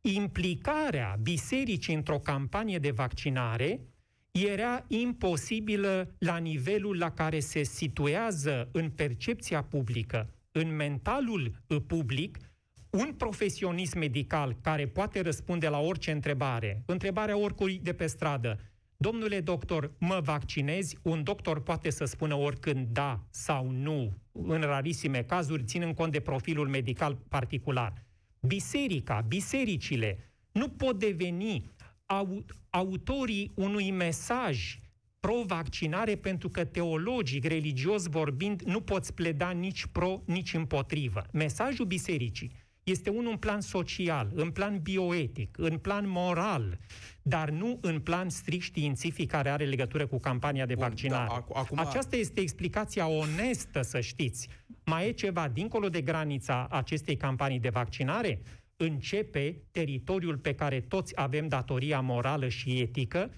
implicarea 0.00 1.18
bisericii 1.22 1.94
într-o 1.94 2.18
campanie 2.18 2.78
de 2.78 2.90
vaccinare 2.90 3.80
era 4.30 4.84
imposibilă 4.88 6.14
la 6.18 6.36
nivelul 6.36 6.98
la 6.98 7.10
care 7.10 7.40
se 7.40 7.62
situează 7.62 8.68
în 8.72 8.90
percepția 8.90 9.62
publică, 9.62 10.30
în 10.52 10.76
mentalul 10.76 11.62
public, 11.86 12.38
un 12.90 13.14
profesionist 13.16 13.94
medical 13.94 14.56
care 14.62 14.86
poate 14.86 15.20
răspunde 15.20 15.68
la 15.68 15.78
orice 15.78 16.10
întrebare, 16.10 16.82
întrebarea 16.86 17.36
oricui 17.36 17.80
de 17.82 17.92
pe 17.92 18.06
stradă, 18.06 18.58
domnule 18.96 19.40
doctor, 19.40 19.92
mă 19.98 20.20
vaccinezi? 20.24 20.98
Un 21.02 21.22
doctor 21.22 21.62
poate 21.62 21.90
să 21.90 22.04
spună 22.04 22.34
oricând 22.34 22.86
da 22.92 23.26
sau 23.30 23.70
nu, 23.70 24.18
în 24.32 24.60
rarisime 24.60 25.22
cazuri, 25.22 25.64
ținând 25.64 25.94
cont 25.94 26.12
de 26.12 26.20
profilul 26.20 26.68
medical 26.68 27.18
particular. 27.28 28.04
Biserica, 28.40 29.20
bisericile, 29.28 30.32
nu 30.52 30.68
pot 30.68 30.98
deveni 30.98 31.70
au, 32.06 32.44
autorii 32.70 33.52
unui 33.54 33.90
mesaj 33.90 34.78
pro-vaccinare 35.20 36.16
pentru 36.16 36.48
că 36.48 36.64
teologic, 36.64 37.44
religios 37.44 38.06
vorbind, 38.06 38.62
nu 38.62 38.80
poți 38.80 39.14
pleda 39.14 39.50
nici 39.50 39.86
pro, 39.86 40.22
nici 40.26 40.54
împotrivă. 40.54 41.26
Mesajul 41.32 41.86
bisericii 41.86 42.52
este 42.90 43.10
unul 43.10 43.30
în 43.30 43.36
plan 43.36 43.60
social, 43.60 44.30
în 44.34 44.50
plan 44.50 44.78
bioetic, 44.82 45.58
în 45.58 45.78
plan 45.78 46.08
moral, 46.08 46.78
dar 47.22 47.50
nu 47.50 47.78
în 47.80 48.00
plan 48.00 48.28
strict 48.28 48.62
științific 48.62 49.30
care 49.30 49.50
are 49.50 49.64
legătură 49.64 50.06
cu 50.06 50.18
campania 50.18 50.66
de 50.66 50.74
Bun, 50.74 50.82
vaccinare. 50.82 51.26
Da, 51.28 51.60
acum... 51.60 51.78
Aceasta 51.78 52.16
este 52.16 52.40
explicația 52.40 53.08
onestă, 53.08 53.82
să 53.82 54.00
știți. 54.00 54.48
Mai 54.84 55.08
e 55.08 55.12
ceva 55.12 55.48
dincolo 55.48 55.88
de 55.88 56.00
granița 56.00 56.66
acestei 56.70 57.16
campanii 57.16 57.60
de 57.60 57.68
vaccinare? 57.68 58.42
Începe 58.76 59.62
teritoriul 59.70 60.38
pe 60.38 60.54
care 60.54 60.80
toți 60.80 61.12
avem 61.16 61.48
datoria 61.48 62.00
morală 62.00 62.48
și 62.48 62.80
etică 62.80 63.30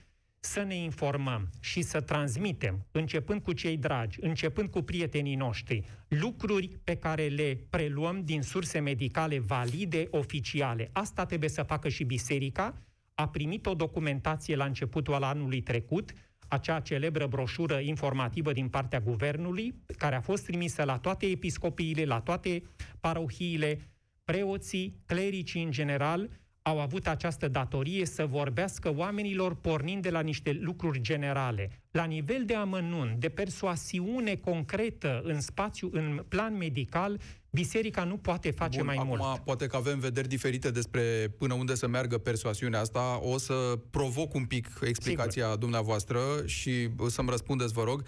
să 0.48 0.62
ne 0.62 0.76
informăm 0.76 1.48
și 1.60 1.82
să 1.82 2.00
transmitem, 2.00 2.86
începând 2.90 3.42
cu 3.42 3.52
cei 3.52 3.76
dragi, 3.76 4.18
începând 4.20 4.68
cu 4.70 4.82
prietenii 4.82 5.34
noștri, 5.34 5.84
lucruri 6.08 6.68
pe 6.84 6.94
care 6.94 7.26
le 7.26 7.66
preluăm 7.70 8.22
din 8.24 8.42
surse 8.42 8.78
medicale 8.78 9.38
valide, 9.38 10.06
oficiale. 10.10 10.90
Asta 10.92 11.24
trebuie 11.24 11.48
să 11.48 11.62
facă 11.62 11.88
și 11.88 12.04
biserica. 12.04 12.82
A 13.14 13.28
primit 13.28 13.66
o 13.66 13.74
documentație 13.74 14.56
la 14.56 14.64
începutul 14.64 15.14
al 15.14 15.22
anului 15.22 15.60
trecut, 15.62 16.12
acea 16.48 16.80
celebră 16.80 17.26
broșură 17.26 17.78
informativă 17.78 18.52
din 18.52 18.68
partea 18.68 19.00
guvernului, 19.00 19.74
care 19.96 20.14
a 20.14 20.20
fost 20.20 20.44
trimisă 20.44 20.84
la 20.84 20.98
toate 20.98 21.26
episcopiile, 21.26 22.04
la 22.04 22.20
toate 22.20 22.62
parohiile, 23.00 23.78
preoții, 24.24 25.02
clericii 25.06 25.62
în 25.62 25.70
general, 25.70 26.28
au 26.68 26.80
avut 26.80 27.06
această 27.06 27.48
datorie 27.48 28.06
să 28.06 28.26
vorbească 28.26 28.94
oamenilor 28.96 29.54
pornind 29.54 30.02
de 30.02 30.10
la 30.10 30.20
niște 30.20 30.58
lucruri 30.60 31.00
generale. 31.00 31.70
La 31.90 32.04
nivel 32.04 32.44
de 32.44 32.54
amănunt, 32.54 33.20
de 33.20 33.28
persoasiune 33.28 34.34
concretă 34.34 35.20
în 35.24 35.40
spațiu, 35.40 35.88
în 35.92 36.24
plan 36.28 36.56
medical, 36.56 37.20
biserica 37.50 38.04
nu 38.04 38.16
poate 38.16 38.50
face 38.50 38.76
Bun, 38.76 38.86
mai 38.86 38.96
acum, 38.96 39.16
mult. 39.18 39.40
poate 39.44 39.66
că 39.66 39.76
avem 39.76 39.98
vederi 39.98 40.28
diferite 40.28 40.70
despre 40.70 41.34
până 41.38 41.54
unde 41.54 41.74
să 41.74 41.86
meargă 41.86 42.18
persoasiunea 42.18 42.80
asta. 42.80 43.18
O 43.22 43.38
să 43.38 43.78
provoc 43.90 44.34
un 44.34 44.44
pic 44.44 44.68
explicația 44.82 45.44
Sigur. 45.44 45.58
dumneavoastră 45.58 46.20
și 46.44 46.88
să-mi 47.08 47.30
răspundeți, 47.30 47.72
vă 47.72 47.82
rog. 47.82 48.02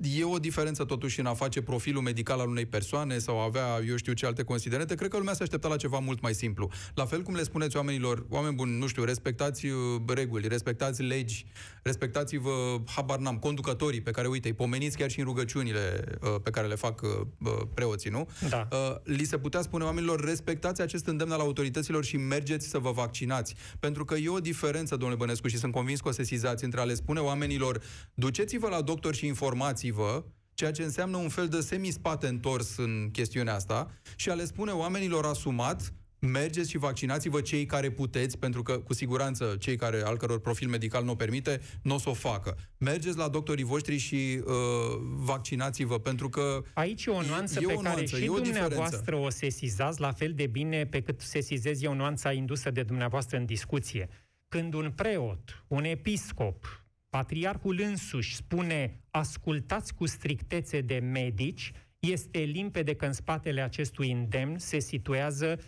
E 0.00 0.24
o 0.24 0.38
diferență 0.38 0.84
totuși 0.84 1.20
în 1.20 1.26
a 1.26 1.34
face 1.34 1.62
profilul 1.62 2.02
medical 2.02 2.40
al 2.40 2.48
unei 2.48 2.66
persoane 2.66 3.18
sau 3.18 3.40
avea, 3.40 3.80
eu 3.88 3.96
știu 3.96 4.12
ce 4.12 4.26
alte 4.26 4.42
considerente. 4.42 4.94
Cred 4.94 5.10
că 5.10 5.16
lumea 5.16 5.34
se 5.34 5.42
aștepta 5.42 5.68
la 5.68 5.76
ceva 5.76 5.98
mult 5.98 6.20
mai 6.20 6.34
simplu. 6.34 6.70
La 6.94 7.04
fel 7.04 7.22
cum 7.22 7.34
le 7.34 7.42
spuneți 7.42 7.76
oamenilor, 7.76 8.26
oameni 8.28 8.54
buni, 8.54 8.78
nu 8.78 8.86
știu, 8.86 9.04
respectați 9.04 9.66
uh, 9.66 9.74
reguli, 10.06 10.48
respectați 10.48 11.02
legi, 11.02 11.46
respectați-vă, 11.82 12.76
habar 12.86 13.18
n-am, 13.18 13.38
conducătorii 13.38 14.00
pe 14.00 14.10
care, 14.10 14.28
uite, 14.28 14.48
îi 14.48 14.54
pomeniți 14.54 14.96
chiar 14.96 15.10
și 15.10 15.18
în 15.18 15.24
rugăciunile 15.24 16.04
uh, 16.20 16.34
pe 16.42 16.50
care 16.50 16.66
le 16.66 16.74
fac 16.74 17.02
uh, 17.02 17.60
preoții, 17.74 18.10
nu? 18.10 18.28
Da. 18.48 18.61
Uh, 18.72 18.96
li 19.04 19.24
se 19.24 19.38
putea 19.38 19.62
spune 19.62 19.84
oamenilor, 19.84 20.24
respectați 20.24 20.80
acest 20.80 21.06
îndemn 21.06 21.32
al 21.32 21.40
autorităților 21.40 22.04
și 22.04 22.16
mergeți 22.16 22.68
să 22.68 22.78
vă 22.78 22.90
vaccinați. 22.90 23.54
Pentru 23.78 24.04
că 24.04 24.14
e 24.14 24.28
o 24.28 24.40
diferență, 24.40 24.96
domnule 24.96 25.18
Bănescu, 25.18 25.48
și 25.48 25.58
sunt 25.58 25.72
convins 25.72 26.00
că 26.00 26.08
o 26.08 26.12
sesizați 26.12 26.64
între 26.64 26.80
a 26.80 26.84
le 26.84 26.94
spune 26.94 27.20
oamenilor, 27.20 27.82
duceți-vă 28.14 28.68
la 28.68 28.80
doctor 28.80 29.14
și 29.14 29.26
informați-vă, 29.26 30.24
ceea 30.54 30.70
ce 30.70 30.82
înseamnă 30.82 31.16
un 31.16 31.28
fel 31.28 31.48
de 31.48 31.60
semispate 31.60 32.26
întors 32.26 32.76
în 32.76 33.08
chestiunea 33.12 33.54
asta, 33.54 33.90
și 34.16 34.30
a 34.30 34.34
le 34.34 34.44
spune 34.44 34.70
oamenilor 34.70 35.24
asumat, 35.24 35.92
mergeți 36.26 36.70
și 36.70 36.78
vaccinați-vă 36.78 37.40
cei 37.40 37.66
care 37.66 37.90
puteți, 37.90 38.38
pentru 38.38 38.62
că, 38.62 38.78
cu 38.78 38.94
siguranță, 38.94 39.56
cei 39.58 39.76
care, 39.76 40.02
al 40.02 40.16
căror 40.16 40.40
profil 40.40 40.68
medical 40.68 41.04
nu 41.04 41.10
o 41.10 41.14
permite, 41.14 41.60
nu 41.82 41.94
o 41.94 41.98
să 41.98 42.08
o 42.08 42.12
facă. 42.12 42.56
Mergeți 42.78 43.16
la 43.16 43.28
doctorii 43.28 43.64
voștri 43.64 43.96
și 43.96 44.42
uh, 44.44 44.54
vaccinați-vă, 45.00 45.98
pentru 45.98 46.28
că... 46.28 46.62
Aici 46.74 47.04
e 47.04 47.10
o 47.10 47.22
nuanță 47.22 47.58
e, 47.60 47.62
e 47.62 47.66
pe 47.66 47.72
o 47.72 47.76
care 47.76 47.94
nuanță, 47.94 48.16
și 48.16 48.24
dumneavoastră 48.24 48.98
diferență. 48.98 49.26
o 49.26 49.30
sesizați 49.30 50.00
la 50.00 50.12
fel 50.12 50.32
de 50.34 50.46
bine 50.46 50.86
pe 50.86 51.00
cât 51.00 51.20
sesizez 51.20 51.82
eu 51.82 51.94
nuanța 51.94 52.32
indusă 52.32 52.70
de 52.70 52.82
dumneavoastră 52.82 53.36
în 53.36 53.44
discuție. 53.44 54.08
Când 54.48 54.74
un 54.74 54.92
preot, 54.94 55.64
un 55.66 55.84
episcop, 55.84 56.84
patriarhul 57.08 57.80
însuși 57.80 58.34
spune 58.34 59.00
ascultați 59.10 59.94
cu 59.94 60.06
strictețe 60.06 60.80
de 60.80 60.98
medici, 60.98 61.72
este 61.98 62.38
limpede 62.38 62.94
că 62.94 63.06
în 63.06 63.12
spatele 63.12 63.60
acestui 63.60 64.10
îndemn 64.10 64.58
se 64.58 64.78
situează 64.78 65.58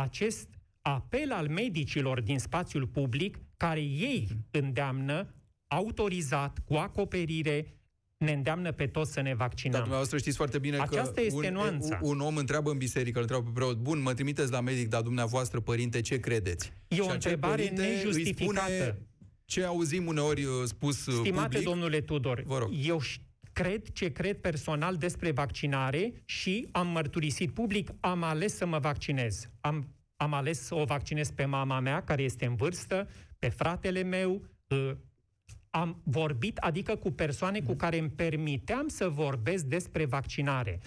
acest 0.00 0.48
apel 0.80 1.32
al 1.32 1.48
medicilor 1.48 2.20
din 2.20 2.38
spațiul 2.38 2.86
public, 2.86 3.38
care 3.56 3.80
ei 3.80 4.28
îndeamnă, 4.50 5.34
autorizat, 5.66 6.58
cu 6.64 6.74
acoperire, 6.74 7.78
ne 8.16 8.32
îndeamnă 8.32 8.72
pe 8.72 8.86
toți 8.86 9.12
să 9.12 9.20
ne 9.20 9.34
vaccinăm. 9.34 9.70
Dar 9.72 9.80
dumneavoastră 9.80 10.18
știți 10.18 10.36
foarte 10.36 10.58
bine 10.58 10.78
Aceasta 10.80 11.12
că 11.12 11.20
este 11.20 11.46
un, 11.46 11.52
nuanța. 11.52 11.98
un 12.02 12.20
om 12.20 12.36
întreabă 12.36 12.70
în 12.70 12.78
biserică, 12.78 13.16
îl 13.16 13.20
întreabă 13.22 13.44
pe 13.46 13.52
preot, 13.54 13.76
bun, 13.76 14.02
mă 14.02 14.14
trimiteți 14.14 14.50
la 14.50 14.60
medic, 14.60 14.88
dar 14.88 15.02
dumneavoastră, 15.02 15.60
părinte, 15.60 16.00
ce 16.00 16.20
credeți? 16.20 16.72
E 16.88 17.00
o 17.00 17.10
întrebare 17.10 17.68
nejustificată. 17.68 18.98
ce 19.44 19.64
auzim 19.64 20.06
uneori 20.06 20.44
uh, 20.44 20.52
spus 20.64 21.06
uh, 21.06 21.14
Stimate 21.14 21.48
public. 21.48 21.64
domnule 21.64 22.00
Tudor, 22.00 22.42
Vă 22.46 22.58
rog. 22.58 22.70
eu 22.82 23.00
cred 23.54 23.92
ce 23.92 24.12
cred 24.12 24.36
personal 24.36 24.96
despre 24.96 25.30
vaccinare 25.30 26.12
și 26.24 26.68
am 26.72 26.86
mărturisit 26.86 27.50
public, 27.50 27.90
am 28.00 28.22
ales 28.22 28.56
să 28.56 28.66
mă 28.66 28.78
vaccinez. 28.78 29.48
Am, 29.60 29.94
am 30.16 30.32
ales 30.32 30.60
să 30.60 30.74
o 30.74 30.84
vaccinez 30.84 31.30
pe 31.30 31.44
mama 31.44 31.80
mea, 31.80 32.02
care 32.02 32.22
este 32.22 32.46
în 32.46 32.54
vârstă, 32.54 33.08
pe 33.38 33.48
fratele 33.48 34.02
meu, 34.02 34.42
ă, 34.70 34.96
am 35.70 36.00
vorbit, 36.04 36.56
adică 36.56 36.96
cu 36.96 37.10
persoane 37.10 37.60
cu 37.60 37.74
care 37.74 37.98
îmi 37.98 38.10
permiteam 38.10 38.88
să 38.88 39.08
vorbesc 39.08 39.64
despre 39.64 40.04
vaccinare. 40.04 40.80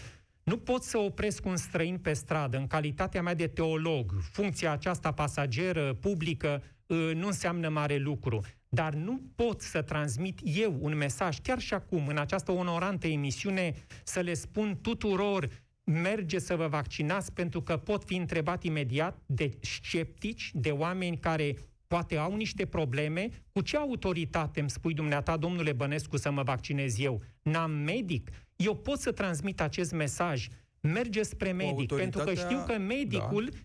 Nu 0.47 0.57
pot 0.57 0.83
să 0.83 0.97
opresc 0.97 1.45
un 1.45 1.57
străin 1.57 1.97
pe 1.97 2.13
stradă, 2.13 2.57
în 2.57 2.67
calitatea 2.67 3.21
mea 3.21 3.33
de 3.33 3.47
teolog. 3.47 4.13
Funcția 4.31 4.71
aceasta 4.71 5.11
pasageră, 5.11 5.93
publică, 5.93 6.63
ă, 6.89 6.95
nu 6.95 7.25
înseamnă 7.25 7.69
mare 7.69 7.97
lucru. 7.97 8.43
Dar 8.69 8.93
nu 8.93 9.21
pot 9.35 9.61
să 9.61 9.81
transmit 9.81 10.39
eu 10.43 10.77
un 10.79 10.95
mesaj, 10.95 11.37
chiar 11.39 11.59
și 11.59 11.73
acum, 11.73 12.07
în 12.07 12.17
această 12.17 12.51
onorantă 12.51 13.07
emisiune, 13.07 13.73
să 14.03 14.19
le 14.19 14.33
spun 14.33 14.79
tuturor 14.81 15.49
merge 15.83 16.39
să 16.39 16.55
vă 16.55 16.67
vaccinați 16.67 17.33
pentru 17.33 17.61
că 17.61 17.77
pot 17.77 18.03
fi 18.03 18.15
întrebat 18.15 18.63
imediat 18.63 19.17
de 19.25 19.57
sceptici, 19.61 20.51
de 20.53 20.71
oameni 20.71 21.17
care 21.17 21.55
poate 21.87 22.17
au 22.17 22.35
niște 22.35 22.65
probleme. 22.65 23.29
Cu 23.51 23.61
ce 23.61 23.77
autoritate 23.77 24.59
îmi 24.59 24.69
spui 24.69 24.93
dumneata, 24.93 25.37
domnule 25.37 25.73
Bănescu, 25.73 26.17
să 26.17 26.31
mă 26.31 26.43
vaccinez 26.43 26.99
eu? 26.99 27.21
N-am 27.41 27.71
medic? 27.71 28.29
Eu 28.57 28.75
pot 28.75 28.99
să 28.99 29.11
transmit 29.11 29.61
acest 29.61 29.91
mesaj. 29.91 30.47
Merge 30.81 31.23
spre 31.23 31.51
medic, 31.51 31.93
pentru 31.93 32.23
că 32.23 32.33
știu 32.33 32.63
că 32.65 32.77
medicul 32.77 33.49
da 33.51 33.57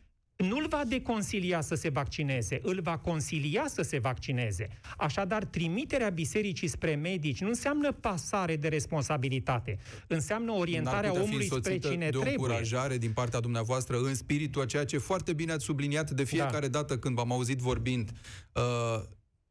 nu-l 0.43 0.67
va 0.69 0.83
deconsilia 0.89 1.61
să 1.61 1.75
se 1.75 1.89
vaccineze, 1.89 2.61
îl 2.63 2.81
va 2.81 2.99
consilia 2.99 3.65
să 3.67 3.83
se 3.83 3.99
vaccineze. 3.99 4.69
Așadar, 4.97 5.45
trimiterea 5.45 6.09
bisericii 6.09 6.69
spre 6.69 6.95
medici 6.95 7.41
nu 7.41 7.49
înseamnă 7.49 7.93
pasare 7.93 8.57
de 8.57 8.69
responsabilitate, 8.69 9.79
înseamnă 10.07 10.53
orientarea 10.53 11.13
omului 11.13 11.47
spre 11.47 11.79
cine 11.79 12.09
de 12.09 12.17
o 12.17 12.21
trebuie. 12.21 12.33
încurajare 12.33 12.99
din 12.99 13.13
partea 13.13 13.41
dumneavoastră 13.41 13.99
în 13.99 14.15
spiritul 14.15 14.63
a 14.63 14.67
ceea 14.67 14.85
ce 14.85 14.99
foarte 14.99 15.33
bine 15.33 15.53
ați 15.53 15.65
subliniat 15.65 16.11
de 16.11 16.25
fiecare 16.25 16.69
da. 16.69 16.79
dată 16.79 16.99
când 16.99 17.15
v-am 17.15 17.33
auzit 17.33 17.59
vorbind. 17.59 18.11
Uh, 18.53 19.03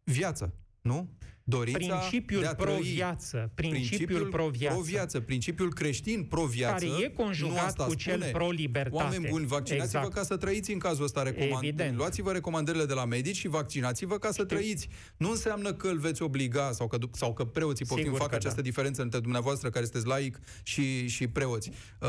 viață, 0.03 0.53
nu? 0.81 1.10
Dorința 1.43 1.95
principiul 1.95 2.41
de 2.41 2.48
a 2.48 2.55
pro-viață, 2.55 3.51
principiul, 3.55 3.88
principiul 3.88 4.29
pro-viață. 4.29 4.75
pro-viață, 4.75 5.19
principiul 5.19 5.74
creștin 5.74 6.24
pro-viață, 6.24 6.86
care 6.86 7.03
e 7.03 7.07
conjugat 7.07 7.86
cu 7.86 7.93
cel 7.93 8.29
pro-libertate. 8.31 8.95
Oameni 8.95 9.27
buni, 9.29 9.45
vaccinați-vă 9.45 9.98
exact. 9.98 10.13
ca 10.15 10.24
să 10.24 10.38
trăiți 10.38 10.71
în 10.71 10.79
cazul 10.79 11.03
ăsta 11.03 11.24
recomandări. 11.24 11.93
Luați-vă 11.95 12.31
recomandările 12.31 12.86
de 12.86 12.93
la 12.93 13.05
medici 13.05 13.36
și 13.36 13.48
vaccinați-vă 13.48 14.17
ca 14.17 14.27
să 14.27 14.41
Știu. 14.43 14.45
trăiți. 14.45 14.88
Nu 15.17 15.29
înseamnă 15.29 15.74
că 15.74 15.88
îl 15.88 15.98
veți 15.98 16.21
obliga 16.21 16.71
sau 16.71 16.88
că, 16.88 16.98
sau 17.12 17.33
că 17.33 17.45
preoții 17.45 17.86
pot 17.86 18.00
fac 18.17 18.29
da. 18.29 18.36
această 18.36 18.62
da. 18.62 18.67
diferență 18.67 19.01
între 19.01 19.19
dumneavoastră 19.19 19.69
care 19.69 19.83
sunteți 19.83 20.07
laic 20.07 20.39
și, 20.63 21.07
și 21.07 21.27
preoți. 21.27 21.71
Uh, 22.00 22.07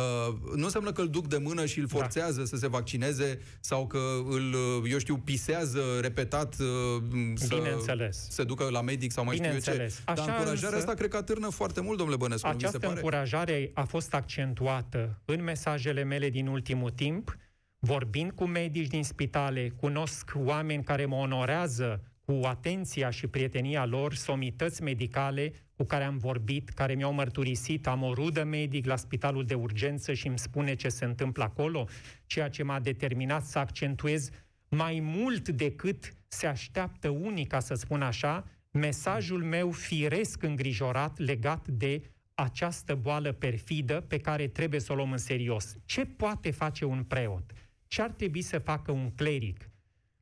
nu 0.54 0.64
înseamnă 0.64 0.92
că 0.92 1.00
îl 1.00 1.08
duc 1.08 1.26
de 1.26 1.36
mână 1.36 1.66
și 1.66 1.78
îl 1.78 1.86
da. 1.86 1.98
forțează 1.98 2.38
da. 2.38 2.44
să 2.44 2.56
se 2.56 2.68
vaccineze 2.68 3.40
sau 3.60 3.86
că 3.86 3.98
îl, 4.28 4.54
eu 4.90 4.98
știu, 4.98 5.16
pisează 5.16 5.80
repetat 6.00 6.56
uh, 6.60 7.02
să 7.34 8.28
se 8.28 8.44
ducă 8.44 8.68
la 8.70 8.80
medic 8.82 9.12
sau 9.12 9.21
mai 9.22 9.36
mai 9.38 9.58
știu 9.58 9.72
eu 9.72 9.76
ce. 9.76 9.82
Așa 10.04 10.14
Dar 10.14 10.28
încurajarea 10.28 10.76
însă, 10.76 10.76
asta 10.76 10.94
cred 10.94 11.10
că 11.10 11.16
atârnă 11.16 11.48
foarte 11.48 11.80
mult, 11.80 11.96
domnule 11.96 12.18
Bănescu, 12.18 12.46
Această 12.46 12.66
mi 12.66 12.72
se 12.72 12.78
pare. 12.78 12.94
încurajare 12.94 13.70
a 13.74 13.84
fost 13.84 14.14
accentuată 14.14 15.20
în 15.24 15.42
mesajele 15.42 16.02
mele 16.02 16.30
din 16.30 16.46
ultimul 16.46 16.90
timp, 16.90 17.36
vorbind 17.78 18.30
cu 18.30 18.44
medici 18.44 18.86
din 18.88 19.04
spitale, 19.04 19.68
cunosc 19.80 20.32
oameni 20.34 20.84
care 20.84 21.04
mă 21.04 21.14
onorează 21.16 22.02
cu 22.24 22.40
atenția 22.44 23.10
și 23.10 23.26
prietenia 23.26 23.84
lor, 23.84 24.14
somități 24.14 24.82
medicale 24.82 25.52
cu 25.76 25.84
care 25.84 26.04
am 26.04 26.18
vorbit, 26.18 26.68
care 26.68 26.94
mi-au 26.94 27.12
mărturisit, 27.12 27.86
am 27.86 28.02
o 28.02 28.14
rudă 28.14 28.44
medic 28.44 28.86
la 28.86 28.96
spitalul 28.96 29.44
de 29.44 29.54
urgență 29.54 30.12
și 30.12 30.26
îmi 30.26 30.38
spune 30.38 30.74
ce 30.74 30.88
se 30.88 31.04
întâmplă 31.04 31.42
acolo, 31.42 31.88
ceea 32.26 32.48
ce 32.48 32.62
m-a 32.62 32.80
determinat 32.80 33.44
să 33.44 33.58
accentuez 33.58 34.28
mai 34.68 35.00
mult 35.02 35.48
decât 35.48 36.14
se 36.28 36.46
așteaptă 36.46 37.08
unii, 37.08 37.44
ca 37.44 37.60
să 37.60 37.74
spun 37.74 38.02
așa, 38.02 38.44
mesajul 38.72 39.44
meu 39.44 39.70
firesc 39.70 40.42
îngrijorat 40.42 41.18
legat 41.18 41.68
de 41.68 42.02
această 42.34 42.94
boală 42.94 43.32
perfidă 43.32 44.00
pe 44.00 44.18
care 44.18 44.46
trebuie 44.48 44.80
să 44.80 44.92
o 44.92 44.94
luăm 44.94 45.12
în 45.12 45.18
serios. 45.18 45.76
Ce 45.84 46.04
poate 46.04 46.50
face 46.50 46.84
un 46.84 47.04
preot? 47.04 47.52
Ce 47.86 48.02
ar 48.02 48.10
trebui 48.10 48.42
să 48.42 48.58
facă 48.58 48.92
un 48.92 49.10
cleric? 49.10 49.70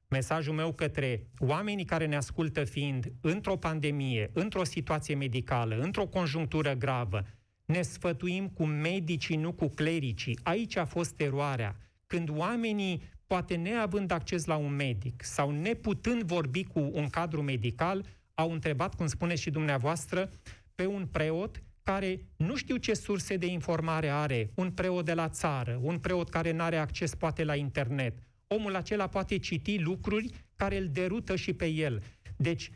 Mesajul 0.08 0.54
meu 0.54 0.72
către 0.72 1.26
oamenii 1.38 1.84
care 1.84 2.06
ne 2.06 2.16
ascultă 2.16 2.64
fiind 2.64 3.12
într-o 3.20 3.56
pandemie, 3.56 4.30
într-o 4.32 4.64
situație 4.64 5.14
medicală, 5.14 5.80
într-o 5.80 6.06
conjunctură 6.06 6.74
gravă, 6.74 7.26
ne 7.64 7.82
sfătuim 7.82 8.48
cu 8.48 8.64
medicii, 8.64 9.36
nu 9.36 9.52
cu 9.52 9.68
clericii. 9.68 10.38
Aici 10.42 10.76
a 10.76 10.84
fost 10.84 11.20
eroarea. 11.20 11.76
Când 12.06 12.30
oamenii, 12.30 13.02
poate 13.26 13.54
neavând 13.54 14.10
acces 14.10 14.44
la 14.44 14.56
un 14.56 14.74
medic 14.74 15.22
sau 15.22 15.50
neputând 15.50 16.22
vorbi 16.22 16.64
cu 16.64 16.90
un 16.92 17.08
cadru 17.08 17.42
medical, 17.42 18.06
au 18.40 18.52
întrebat, 18.52 18.94
cum 18.94 19.06
spuneți 19.06 19.42
și 19.42 19.50
dumneavoastră, 19.50 20.30
pe 20.74 20.86
un 20.86 21.06
preot 21.06 21.62
care 21.82 22.26
nu 22.36 22.56
știu 22.56 22.76
ce 22.76 22.94
surse 22.94 23.36
de 23.36 23.46
informare 23.46 24.08
are, 24.08 24.50
un 24.54 24.70
preot 24.70 25.04
de 25.04 25.14
la 25.14 25.28
țară, 25.28 25.78
un 25.82 25.98
preot 25.98 26.28
care 26.28 26.52
nu 26.52 26.62
are 26.62 26.76
acces 26.76 27.14
poate 27.14 27.44
la 27.44 27.54
internet. 27.54 28.18
Omul 28.46 28.74
acela 28.74 29.06
poate 29.06 29.38
citi 29.38 29.78
lucruri 29.78 30.30
care 30.56 30.76
îl 30.76 30.88
derută 30.88 31.36
și 31.36 31.52
pe 31.52 31.66
el. 31.66 32.02
Deci, 32.36 32.70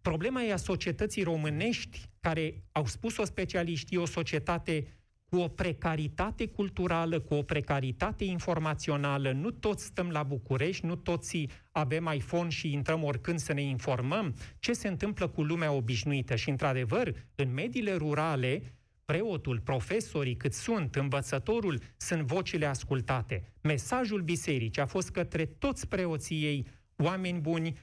problema 0.00 0.42
e 0.42 0.52
a 0.52 0.56
societății 0.56 1.22
românești, 1.22 2.02
care 2.20 2.62
au 2.72 2.86
spus-o 2.86 3.24
specialiștii, 3.24 3.96
o 3.96 4.06
societate 4.06 4.86
cu 5.30 5.36
o 5.36 5.48
precaritate 5.48 6.46
culturală, 6.46 7.20
cu 7.20 7.34
o 7.34 7.42
precaritate 7.42 8.24
informațională. 8.24 9.32
Nu 9.32 9.50
toți 9.50 9.84
stăm 9.84 10.10
la 10.10 10.22
București, 10.22 10.86
nu 10.86 10.96
toți 10.96 11.46
avem 11.70 12.10
iPhone 12.14 12.48
și 12.48 12.72
intrăm 12.72 13.04
oricând 13.04 13.38
să 13.38 13.52
ne 13.52 13.62
informăm 13.62 14.34
ce 14.58 14.72
se 14.72 14.88
întâmplă 14.88 15.28
cu 15.28 15.42
lumea 15.42 15.72
obișnuită. 15.72 16.36
Și, 16.36 16.50
într-adevăr, 16.50 17.12
în 17.34 17.52
mediile 17.52 17.94
rurale, 17.94 18.62
preotul, 19.04 19.60
profesorii, 19.60 20.36
cât 20.36 20.52
sunt, 20.52 20.94
învățătorul, 20.94 21.80
sunt 21.96 22.22
vocile 22.22 22.66
ascultate. 22.66 23.52
Mesajul 23.62 24.22
bisericii 24.22 24.82
a 24.82 24.86
fost 24.86 25.10
către 25.10 25.44
toți 25.44 25.88
preoții 25.88 26.44
ei, 26.44 26.66
oameni 26.96 27.40
buni, 27.40 27.78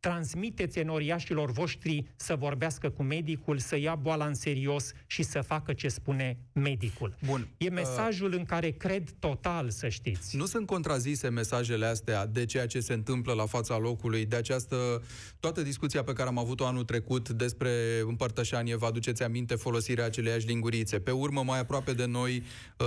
transmiteți 0.00 0.78
enoriașilor 0.78 1.50
voștri 1.50 2.04
să 2.16 2.36
vorbească 2.36 2.90
cu 2.90 3.02
medicul, 3.02 3.58
să 3.58 3.76
ia 3.76 3.94
boala 3.94 4.26
în 4.26 4.34
serios 4.34 4.92
și 5.06 5.22
să 5.22 5.40
facă 5.40 5.72
ce 5.72 5.88
spune 5.88 6.38
medicul. 6.52 7.14
Bun. 7.26 7.48
E 7.56 7.68
mesajul 7.68 8.32
uh, 8.32 8.38
în 8.38 8.44
care 8.44 8.70
cred 8.70 9.10
total, 9.18 9.70
să 9.70 9.88
știți. 9.88 10.36
Nu 10.36 10.46
sunt 10.46 10.66
contrazise 10.66 11.28
mesajele 11.28 11.86
astea 11.86 12.26
de 12.26 12.44
ceea 12.44 12.66
ce 12.66 12.80
se 12.80 12.92
întâmplă 12.92 13.32
la 13.32 13.46
fața 13.46 13.78
locului, 13.78 14.26
de 14.26 14.36
această, 14.36 15.02
toată 15.40 15.62
discuția 15.62 16.02
pe 16.02 16.12
care 16.12 16.28
am 16.28 16.38
avut-o 16.38 16.66
anul 16.66 16.84
trecut 16.84 17.28
despre 17.28 17.70
împărtășanie, 18.06 18.76
vă 18.76 18.86
aduceți 18.86 19.22
aminte 19.22 19.54
folosirea 19.54 20.04
aceleiași 20.04 20.46
lingurițe. 20.46 20.98
Pe 20.98 21.10
urmă, 21.10 21.42
mai 21.42 21.58
aproape 21.58 21.92
de 21.92 22.04
noi, 22.04 22.42
uh, 22.78 22.86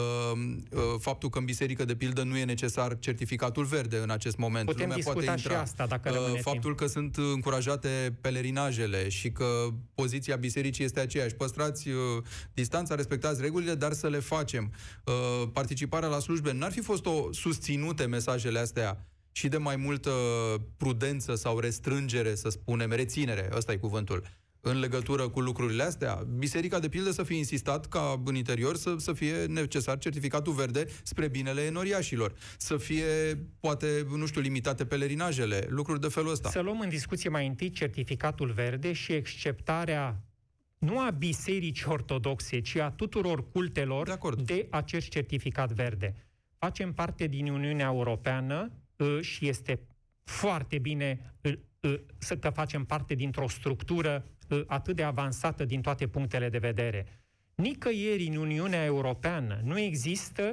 uh, 0.72 0.80
faptul 1.00 1.30
că 1.30 1.39
în 1.39 1.46
biserică, 1.46 1.86
de 1.86 1.96
pildă, 1.96 2.24
nu 2.24 2.38
e 2.38 2.44
necesar 2.44 3.00
certificatul 3.00 3.63
verde 3.63 3.98
în 3.98 4.10
acest 4.10 4.38
moment. 4.38 4.65
Putem 4.65 4.82
Lumea 4.82 4.96
discuta 4.96 5.24
poate 5.24 5.32
intra. 5.32 5.53
și 5.53 5.62
asta, 5.62 5.86
dacă 5.86 6.10
uh, 6.10 6.39
Faptul 6.41 6.62
timp. 6.62 6.77
că 6.77 6.86
sunt 6.86 7.00
sunt 7.01 7.17
încurajate 7.34 8.17
pelerinajele 8.22 9.10
și 9.10 9.31
că 9.31 9.67
poziția 9.96 10.36
bisericii 10.36 10.84
este 10.84 11.00
aceeași. 11.00 11.36
Păstrați 11.36 11.89
uh, 11.89 11.96
distanța, 12.53 12.96
respectați 12.96 13.41
regulile, 13.41 13.75
dar 13.75 13.93
să 13.93 14.08
le 14.10 14.20
facem. 14.20 14.72
Uh, 15.05 15.50
participarea 15.53 16.10
la 16.10 16.20
slujbe 16.20 16.51
n-ar 16.51 16.72
fi 16.72 16.81
fost 16.81 17.05
o 17.05 17.31
susținute 17.31 18.05
mesajele 18.05 18.60
astea 18.60 19.05
și 19.31 19.48
de 19.48 19.58
mai 19.58 19.75
multă 19.75 20.12
prudență 20.77 21.36
sau 21.36 21.60
restrângere, 21.60 22.36
să 22.36 22.50
spunem, 22.50 22.91
reținere, 22.91 23.50
ăsta 23.55 23.72
e 23.72 23.77
cuvântul, 23.77 24.24
în 24.62 24.80
legătură 24.80 25.30
cu 25.30 25.39
lucrurile 25.39 25.84
astea. 25.84 26.24
Biserica, 26.38 26.80
de 26.80 26.89
pildă, 26.89 27.12
să 27.12 27.24
fie 27.24 27.38
insistat 27.38 27.88
ca 27.88 28.22
în 28.25 28.36
interior 28.36 28.75
să, 28.75 28.96
să 28.98 29.13
fie 29.13 29.46
necesar 29.46 29.98
certificatul 29.98 30.53
verde 30.53 30.86
spre 31.03 31.27
binele 31.27 31.62
enoriașilor. 31.62 32.34
Să 32.58 32.77
fie, 32.77 33.06
poate, 33.60 34.06
nu 34.18 34.25
știu, 34.25 34.41
limitate 34.41 34.86
pelerinajele, 34.86 35.65
lucruri 35.70 36.00
de 36.00 36.08
felul 36.08 36.32
ăsta. 36.32 36.50
Să 36.50 36.60
luăm 36.60 36.80
în 36.80 36.89
discuție 36.89 37.30
mai 37.30 37.48
întâi 37.48 37.70
certificatul 37.70 38.51
verde 38.51 38.94
și 38.94 39.12
acceptarea 39.12 40.24
nu 40.77 41.00
a 41.00 41.10
bisericii 41.10 41.86
ortodoxe, 41.88 42.60
ci 42.60 42.75
a 42.75 42.91
tuturor 42.91 43.51
cultelor 43.51 44.06
de, 44.06 44.12
acord. 44.12 44.41
de 44.41 44.68
acest 44.70 45.10
certificat 45.10 45.72
verde. 45.72 46.15
Facem 46.58 46.94
parte 46.94 47.27
din 47.27 47.48
Uniunea 47.48 47.86
Europeană 47.86 48.72
ă, 49.00 49.22
și 49.22 49.48
este 49.48 49.80
foarte 50.24 50.77
bine 50.77 51.36
ă, 51.46 51.50
ă, 51.84 52.00
să 52.18 52.38
că 52.38 52.50
facem 52.50 52.86
parte 52.86 53.13
dintr-o 53.13 53.48
structură 53.48 54.25
atât 54.67 54.96
de 54.96 55.03
avansată 55.03 55.65
din 55.65 55.81
toate 55.81 56.08
punctele 56.08 56.50
de 56.50 56.58
vedere. 56.58 57.05
Nicăieri 57.55 58.27
în 58.27 58.36
Uniunea 58.36 58.84
Europeană 58.84 59.60
nu 59.63 59.79
există 59.79 60.51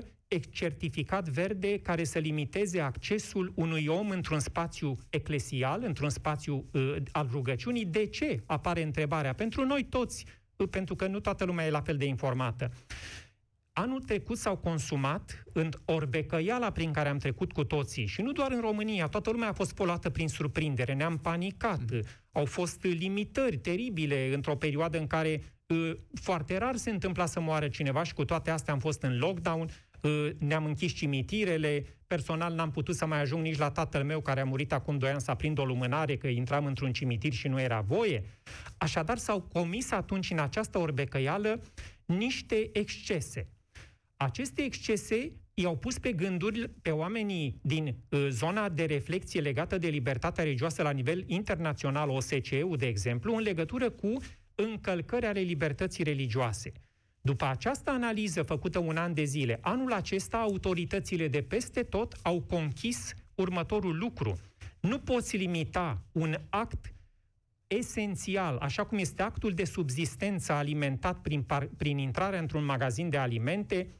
certificat 0.50 1.28
verde 1.28 1.78
care 1.78 2.05
să 2.05 2.19
limiteze 2.19 2.81
accesul 2.81 3.52
unui 3.55 3.87
om 3.87 4.11
într-un 4.11 4.40
spațiu 4.40 4.99
eclesial, 5.11 5.83
într-un 5.85 6.11
spațiu 6.11 6.69
uh, 6.73 6.97
al 7.12 7.28
rugăciunii. 7.31 7.85
De 7.85 8.07
ce? 8.07 8.43
Apare 8.47 8.83
întrebarea. 8.83 9.33
Pentru 9.33 9.64
noi 9.64 9.85
toți, 9.85 10.25
uh, 10.56 10.69
pentru 10.71 10.95
că 10.95 11.06
nu 11.06 11.21
toată 11.21 11.45
lumea 11.45 11.67
e 11.67 11.71
la 11.71 11.80
fel 11.80 11.97
de 11.97 12.04
informată. 12.04 12.71
Anul 13.80 14.00
trecut 14.00 14.38
s-au 14.38 14.56
consumat 14.56 15.45
în 15.52 15.71
orbecăiala 15.84 16.71
prin 16.71 16.93
care 16.93 17.08
am 17.08 17.19
trecut 17.19 17.52
cu 17.52 17.64
toții, 17.64 18.06
și 18.06 18.23
nu 18.23 18.32
doar 18.32 18.52
în 18.52 18.60
România, 18.60 19.06
toată 19.06 19.30
lumea 19.30 19.49
a 19.49 19.52
fost 19.52 19.75
polată 19.75 20.10
prin 20.10 20.28
surprindere, 20.28 20.95
ne-am 20.95 21.19
panicat, 21.19 21.91
mm. 21.91 22.00
au 22.32 22.45
fost 22.45 22.82
limitări 22.82 23.56
teribile 23.58 24.34
într-o 24.34 24.56
perioadă 24.56 24.99
în 24.99 25.06
care 25.06 25.43
uh, 25.67 25.93
foarte 26.21 26.58
rar 26.58 26.76
se 26.76 26.91
întâmpla 26.91 27.26
să 27.26 27.41
moară 27.41 27.69
cineva 27.69 28.02
și 28.02 28.14
cu 28.14 28.25
toate 28.25 28.50
astea 28.50 28.73
am 28.73 28.78
fost 28.78 29.02
în 29.02 29.19
lockdown, 29.19 29.69
uh, 30.00 30.28
ne-am 30.38 30.64
închis 30.64 30.93
cimitirele, 30.93 31.84
personal 32.06 32.54
n-am 32.54 32.71
putut 32.71 32.95
să 32.95 33.06
mai 33.06 33.21
ajung 33.21 33.43
nici 33.43 33.58
la 33.58 33.71
tatăl 33.71 34.04
meu 34.04 34.21
care 34.21 34.41
a 34.41 34.45
murit 34.45 34.73
acum 34.73 34.99
2 34.99 35.10
ani 35.10 35.21
să 35.21 35.30
aprind 35.30 35.58
o 35.58 35.64
lumânare 35.64 36.17
că 36.17 36.26
intram 36.26 36.67
într-un 36.67 36.93
cimitir 36.93 37.32
și 37.32 37.49
nu 37.49 37.60
era 37.60 37.80
voie. 37.80 38.25
Așadar 38.78 39.19
s-au 39.19 39.41
comis 39.41 39.91
atunci 39.91 40.30
în 40.30 40.38
această 40.38 40.78
orbecăială 40.78 41.60
niște 42.04 42.71
excese 42.73 43.49
aceste 44.19 44.63
excese 44.63 45.33
i-au 45.54 45.76
pus 45.76 45.99
pe 45.99 46.13
gânduri 46.13 46.69
pe 46.83 46.91
oamenii 46.91 47.59
din 47.63 47.97
uh, 48.09 48.26
zona 48.31 48.69
de 48.69 48.85
reflexie 48.85 49.41
legată 49.41 49.78
de 49.78 49.89
libertatea 49.89 50.45
religioasă 50.45 50.83
la 50.83 50.91
nivel 50.91 51.25
internațional, 51.26 52.09
OSCE-ul, 52.09 52.76
de 52.76 52.87
exemplu, 52.87 53.35
în 53.35 53.43
legătură 53.43 53.91
cu 53.91 54.13
încălcări 54.54 55.26
ale 55.26 55.41
libertății 55.41 56.04
religioase. 56.04 56.73
După 57.21 57.45
această 57.45 57.91
analiză 57.91 58.43
făcută 58.43 58.78
un 58.78 58.97
an 58.97 59.15
de 59.15 59.25
zile, 59.25 59.59
anul 59.61 59.93
acesta 59.93 60.37
autoritățile 60.37 61.28
de 61.28 61.43
peste 61.43 61.83
tot 61.83 62.17
au 62.23 62.41
conchis 62.41 63.15
următorul 63.35 63.99
lucru. 63.99 64.39
Nu 64.81 64.99
poți 64.99 65.37
limita 65.37 66.02
un 66.13 66.37
act 66.49 66.95
esențial, 67.67 68.57
așa 68.57 68.85
cum 68.85 68.99
este 68.99 69.23
actul 69.23 69.52
de 69.52 69.65
subzistență 69.65 70.52
alimentat 70.52 71.21
prin, 71.21 71.43
par, 71.43 71.69
prin 71.76 71.99
intrarea 71.99 72.39
într-un 72.39 72.65
magazin 72.65 73.11
de 73.11 73.17
alimente, 73.17 73.98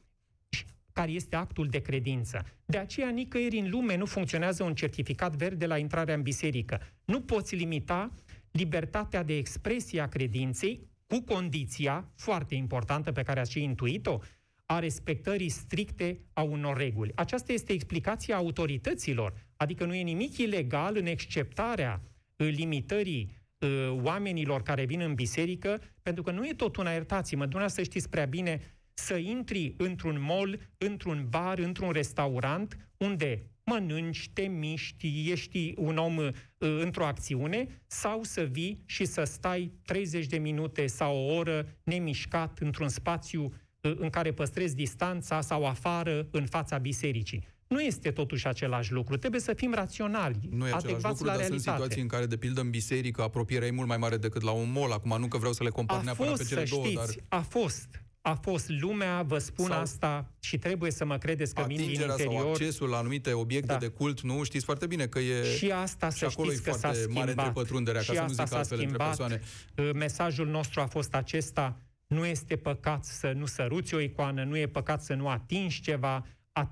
care 0.99 1.11
este 1.11 1.35
actul 1.35 1.67
de 1.67 1.79
credință. 1.79 2.45
De 2.65 2.77
aceea, 2.77 3.09
nicăieri 3.09 3.57
în 3.57 3.69
lume 3.69 3.95
nu 3.95 4.05
funcționează 4.05 4.63
un 4.63 4.73
certificat 4.73 5.35
verde 5.35 5.65
la 5.65 5.77
intrarea 5.77 6.15
în 6.15 6.21
biserică. 6.21 6.81
Nu 7.05 7.21
poți 7.21 7.55
limita 7.55 8.11
libertatea 8.51 9.23
de 9.23 9.37
expresie 9.37 10.01
a 10.01 10.07
credinței 10.07 10.89
cu 11.07 11.21
condiția 11.21 12.11
foarte 12.15 12.55
importantă 12.55 13.11
pe 13.11 13.23
care 13.23 13.39
ați 13.39 13.51
și 13.51 13.63
intuit-o, 13.63 14.19
a 14.65 14.79
respectării 14.79 15.49
stricte 15.49 16.19
a 16.33 16.41
unor 16.41 16.77
reguli. 16.77 17.11
Aceasta 17.15 17.53
este 17.53 17.73
explicația 17.73 18.35
autorităților, 18.35 19.33
adică 19.55 19.85
nu 19.85 19.93
e 19.93 20.01
nimic 20.01 20.37
ilegal 20.37 20.97
în 20.97 21.07
acceptarea 21.07 22.01
uh, 22.37 22.47
limitării 22.51 23.31
uh, 23.59 23.97
oamenilor 24.01 24.61
care 24.61 24.85
vin 24.85 24.99
în 24.99 25.13
biserică, 25.13 25.81
pentru 26.01 26.23
că 26.23 26.31
nu 26.31 26.45
e 26.45 26.53
tot 26.53 26.75
una, 26.75 26.91
iertați-mă, 26.91 27.41
dumneavoastră 27.41 27.83
știți 27.83 28.09
prea 28.09 28.25
bine, 28.25 28.78
să 28.99 29.15
intri 29.15 29.73
într-un 29.77 30.21
mall, 30.21 30.59
într-un 30.77 31.27
bar, 31.29 31.57
într-un 31.57 31.91
restaurant, 31.91 32.77
unde 32.97 33.43
mănânci, 33.63 34.29
te 34.33 34.41
miști, 34.41 35.31
ești 35.31 35.73
un 35.77 35.97
om 35.97 36.17
uh, 36.17 36.31
într-o 36.57 37.05
acțiune, 37.05 37.81
sau 37.87 38.23
să 38.23 38.41
vii 38.41 38.83
și 38.85 39.05
să 39.05 39.23
stai 39.23 39.71
30 39.85 40.25
de 40.25 40.37
minute 40.37 40.87
sau 40.87 41.17
o 41.17 41.33
oră 41.33 41.77
nemișcat 41.83 42.59
într-un 42.59 42.89
spațiu 42.89 43.43
uh, 43.43 43.93
în 43.95 44.09
care 44.09 44.31
păstrezi 44.31 44.75
distanța 44.75 45.41
sau 45.41 45.65
afară 45.65 46.27
în 46.31 46.45
fața 46.45 46.77
bisericii. 46.77 47.47
Nu 47.67 47.81
este 47.81 48.11
totuși 48.11 48.47
același 48.47 48.91
lucru. 48.91 49.17
Trebuie 49.17 49.41
să 49.41 49.53
fim 49.53 49.73
raționali, 49.73 50.39
nu 50.49 50.67
e 50.67 50.73
același 50.73 51.05
lucru, 51.05 51.23
la 51.23 51.31
dar 51.31 51.39
realitate. 51.39 51.61
sunt 51.61 51.75
situații 51.75 52.01
în 52.01 52.07
care, 52.07 52.25
de 52.25 52.37
pildă, 52.37 52.61
în 52.61 52.69
biserică, 52.69 53.21
apropierea 53.21 53.67
e 53.67 53.71
mult 53.71 53.87
mai 53.87 53.97
mare 53.97 54.17
decât 54.17 54.41
la 54.41 54.51
un 54.51 54.71
mall. 54.71 54.91
Acum 54.91 55.19
nu 55.19 55.27
că 55.27 55.37
vreau 55.37 55.53
să 55.53 55.63
le 55.63 55.69
compar 55.69 55.99
a 55.99 56.01
neapărat 56.01 56.29
fost, 56.29 56.41
pe 56.41 56.47
cele 56.47 56.65
să 56.65 56.73
două, 56.73 56.85
știți, 56.85 57.17
dar... 57.27 57.39
A 57.39 57.41
fost 57.41 57.87
a 58.21 58.33
fost 58.33 58.69
lumea, 58.69 59.21
vă 59.21 59.37
spun 59.37 59.65
sau 59.65 59.79
asta 59.79 60.31
și 60.39 60.57
trebuie 60.57 60.91
să 60.91 61.05
mă 61.05 61.17
credeți 61.17 61.53
că 61.53 61.63
vin 61.67 61.77
din 61.77 61.89
interior. 61.89 62.19
sau 62.19 62.49
accesul 62.49 62.89
la 62.89 62.97
anumite 62.97 63.33
obiecte 63.33 63.73
da. 63.73 63.77
de 63.77 63.87
cult, 63.87 64.21
nu? 64.21 64.43
Știți 64.43 64.65
foarte 64.65 64.87
bine 64.87 65.07
că 65.07 65.19
e... 65.19 65.43
Și 65.43 65.71
asta 65.71 66.09
și 66.09 66.17
să 66.17 66.25
acolo 66.25 66.47
știți 66.49 66.67
e 66.67 66.71
că 66.71 66.77
s-a 66.77 66.79
foarte 66.79 66.99
schimbat. 66.99 67.25
mare 67.25 67.31
întrepătrunderea, 67.37 68.01
și 68.01 68.07
ca 68.07 68.13
să 68.13 68.19
nu 68.19 68.25
asta 68.25 68.43
zic 68.43 68.51
s-a 68.51 68.57
altfel 68.57 68.79
între 68.79 69.03
schimbat. 69.03 69.41
persoane. 69.75 69.97
Mesajul 69.99 70.47
nostru 70.47 70.81
a 70.81 70.85
fost 70.85 71.13
acesta, 71.13 71.81
nu 72.07 72.25
este 72.25 72.55
păcat 72.55 73.05
să 73.05 73.31
nu 73.35 73.45
săruți 73.45 73.93
o 73.93 73.99
icoană, 73.99 74.43
nu 74.43 74.57
e 74.57 74.67
păcat 74.67 75.03
să 75.03 75.13
nu 75.13 75.27
atingi 75.27 75.81
ceva. 75.81 76.25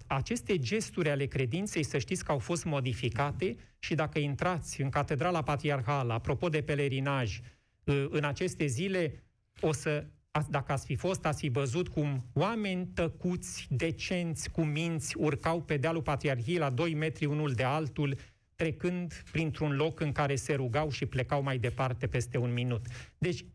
Aceste 0.07 0.57
gesturi 0.57 1.09
ale 1.09 1.25
credinței, 1.25 1.83
să 1.83 1.97
știți 1.97 2.23
că 2.23 2.31
au 2.31 2.39
fost 2.39 2.65
modificate 2.65 3.55
și 3.79 3.95
dacă 3.95 4.19
intrați 4.19 4.81
în 4.81 4.89
Catedrala 4.89 5.41
Patriarhală, 5.41 6.13
apropo 6.13 6.49
de 6.49 6.61
pelerinaj, 6.61 7.39
în 8.09 8.23
aceste 8.23 8.65
zile 8.65 9.23
o 9.59 9.71
să 9.71 10.05
dacă 10.45 10.71
ați 10.71 10.85
fi 10.85 10.95
fost, 10.95 11.25
ați 11.25 11.39
fi 11.39 11.49
văzut 11.49 11.87
cum 11.87 12.25
oameni 12.33 12.87
tăcuți, 12.93 13.67
decenți, 13.69 14.49
cu 14.49 14.61
minți, 14.61 15.17
urcau 15.17 15.61
pe 15.61 15.77
dealul 15.77 16.01
Patriarhiei 16.01 16.57
la 16.57 16.69
2 16.69 16.93
metri 16.93 17.25
unul 17.25 17.51
de 17.51 17.63
altul, 17.63 18.17
trecând 18.55 19.23
printr-un 19.31 19.75
loc 19.75 19.99
în 19.99 20.11
care 20.11 20.35
se 20.35 20.53
rugau 20.53 20.89
și 20.89 21.05
plecau 21.05 21.43
mai 21.43 21.57
departe 21.57 22.07
peste 22.07 22.37
un 22.37 22.53
minut. 22.53 22.85
Deci, 23.17 23.45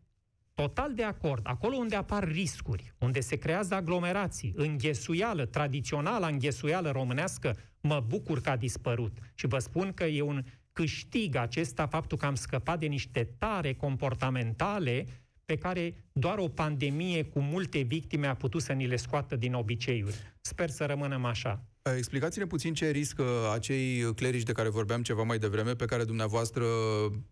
total 0.53 0.93
de 0.93 1.03
acord, 1.03 1.41
acolo 1.43 1.75
unde 1.75 1.95
apar 1.95 2.27
riscuri, 2.27 2.93
unde 2.97 3.19
se 3.19 3.35
creează 3.35 3.75
aglomerații, 3.75 4.53
înghesuială, 4.55 5.45
tradițională 5.45 6.25
înghesuială 6.25 6.91
românească, 6.91 7.57
mă 7.81 8.03
bucur 8.07 8.41
că 8.41 8.49
a 8.49 8.57
dispărut. 8.57 9.17
Și 9.33 9.47
vă 9.47 9.59
spun 9.59 9.91
că 9.93 10.03
e 10.03 10.21
un 10.21 10.43
câștig 10.73 11.35
acesta 11.35 11.87
faptul 11.87 12.17
că 12.17 12.25
am 12.25 12.35
scăpat 12.35 12.79
de 12.79 12.85
niște 12.85 13.23
tare 13.37 13.73
comportamentale 13.73 15.05
pe 15.45 15.55
care 15.55 15.95
doar 16.11 16.37
o 16.37 16.47
pandemie 16.47 17.23
cu 17.23 17.39
multe 17.39 17.79
victime 17.79 18.27
a 18.27 18.35
putut 18.35 18.61
să 18.61 18.73
ni 18.73 18.87
le 18.87 18.95
scoată 18.95 19.35
din 19.35 19.53
obiceiuri. 19.53 20.15
Sper 20.41 20.69
să 20.69 20.85
rămânem 20.85 21.25
așa. 21.25 21.63
Explicați-ne 21.97 22.45
puțin 22.45 22.73
ce 22.73 22.89
riscă 22.89 23.23
acei 23.53 24.13
clerici 24.13 24.43
de 24.43 24.51
care 24.51 24.69
vorbeam 24.69 25.01
ceva 25.01 25.23
mai 25.23 25.37
devreme, 25.37 25.73
pe 25.73 25.85
care 25.85 26.03
dumneavoastră, 26.03 26.65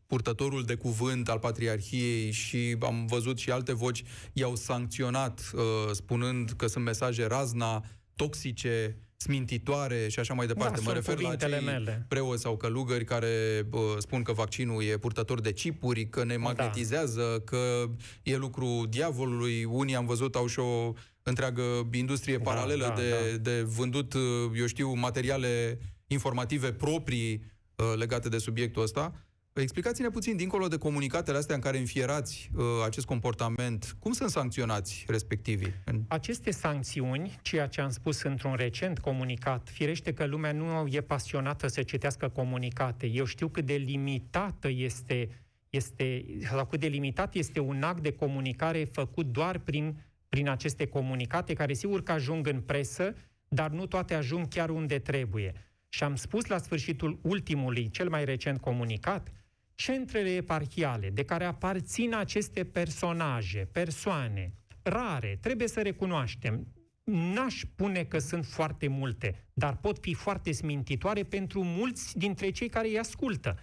purtătorul 0.07 0.63
de 0.63 0.75
cuvânt 0.75 1.29
al 1.29 1.39
Patriarhiei 1.39 2.31
și 2.31 2.77
am 2.79 3.05
văzut 3.05 3.37
și 3.37 3.51
alte 3.51 3.73
voci, 3.73 4.03
i-au 4.33 4.55
sancționat, 4.55 5.51
uh, 5.53 5.61
spunând 5.91 6.49
că 6.49 6.67
sunt 6.67 6.83
mesaje 6.83 7.25
razna, 7.25 7.83
toxice, 8.15 8.97
smintitoare 9.21 10.07
și 10.07 10.19
așa 10.19 10.33
mai 10.33 10.47
departe. 10.47 10.79
Da, 10.79 10.81
mă 10.85 10.93
refer 10.93 11.19
la 11.19 11.35
cei 11.35 11.61
mele. 11.63 12.05
preoți 12.07 12.41
sau 12.41 12.57
călugări 12.57 13.03
care 13.03 13.65
bă, 13.69 13.95
spun 13.99 14.23
că 14.23 14.31
vaccinul 14.31 14.83
e 14.83 14.97
purtător 14.97 15.41
de 15.41 15.53
chipuri, 15.53 16.07
că 16.07 16.23
ne 16.23 16.35
da. 16.35 16.41
magnetizează, 16.41 17.21
da. 17.21 17.39
că 17.39 17.89
e 18.23 18.37
lucru 18.37 18.85
diavolului. 18.89 19.63
Unii 19.63 19.95
am 19.95 20.05
văzut 20.05 20.35
au 20.35 20.47
și 20.47 20.59
o 20.59 20.93
întreagă 21.23 21.89
industrie 21.91 22.37
da, 22.37 22.43
paralelă 22.43 22.87
da, 22.87 22.93
de, 23.01 23.09
da. 23.31 23.37
de 23.37 23.61
vândut, 23.61 24.13
eu 24.55 24.65
știu, 24.65 24.93
materiale 24.93 25.79
informative 26.07 26.73
proprii 26.73 27.51
uh, 27.75 27.93
legate 27.95 28.29
de 28.29 28.37
subiectul 28.37 28.81
ăsta. 28.81 29.13
Explicați-ne 29.53 30.09
puțin, 30.09 30.35
dincolo 30.35 30.67
de 30.67 30.77
comunicatele 30.77 31.37
astea 31.37 31.55
în 31.55 31.61
care 31.61 31.77
înfierați 31.77 32.49
uh, 32.55 32.63
acest 32.85 33.05
comportament, 33.05 33.95
cum 33.99 34.11
sunt 34.11 34.29
sancționați 34.29 35.05
respectivii? 35.07 35.73
Aceste 36.07 36.51
sancțiuni, 36.51 37.39
ceea 37.41 37.67
ce 37.67 37.81
am 37.81 37.89
spus 37.89 38.21
într-un 38.21 38.55
recent 38.55 38.99
comunicat, 38.99 39.69
firește 39.71 40.13
că 40.13 40.25
lumea 40.25 40.51
nu 40.51 40.87
e 40.89 41.01
pasionată 41.01 41.67
să 41.67 41.83
citească 41.83 42.29
comunicate. 42.29 43.07
Eu 43.07 43.25
știu 43.25 43.47
cât 43.47 43.65
de 43.65 43.73
limitată 43.73 44.69
este, 44.69 45.29
este 45.69 46.25
sau 46.49 46.65
cât 46.65 46.79
de 46.79 46.87
limitat 46.87 47.35
este 47.35 47.59
un 47.59 47.83
act 47.83 48.01
de 48.01 48.11
comunicare 48.11 48.83
făcut 48.91 49.25
doar 49.25 49.57
prin, 49.57 50.03
prin 50.29 50.49
aceste 50.49 50.85
comunicate, 50.85 51.53
care 51.53 51.73
sigur 51.73 52.03
că 52.03 52.11
ajung 52.11 52.47
în 52.47 52.61
presă, 52.61 53.13
dar 53.47 53.69
nu 53.69 53.85
toate 53.85 54.13
ajung 54.13 54.47
chiar 54.47 54.69
unde 54.69 54.99
trebuie. 54.99 55.53
Și 55.89 56.03
am 56.03 56.15
spus 56.15 56.45
la 56.45 56.57
sfârșitul 56.57 57.19
ultimului, 57.21 57.89
cel 57.89 58.09
mai 58.09 58.25
recent 58.25 58.59
comunicat, 58.59 59.31
centrele 59.75 60.29
eparhiale 60.29 61.09
de 61.09 61.23
care 61.23 61.45
aparțin 61.45 62.13
aceste 62.13 62.63
personaje, 62.63 63.69
persoane, 63.71 64.53
rare, 64.81 65.37
trebuie 65.41 65.67
să 65.67 65.81
recunoaștem, 65.81 66.67
n-aș 67.03 67.59
spune 67.59 68.03
că 68.03 68.19
sunt 68.19 68.45
foarte 68.45 68.87
multe, 68.87 69.47
dar 69.53 69.77
pot 69.77 69.97
fi 70.01 70.13
foarte 70.13 70.51
smintitoare 70.51 71.23
pentru 71.23 71.63
mulți 71.63 72.17
dintre 72.17 72.49
cei 72.49 72.69
care 72.69 72.87
îi 72.87 72.99
ascultă. 72.99 73.59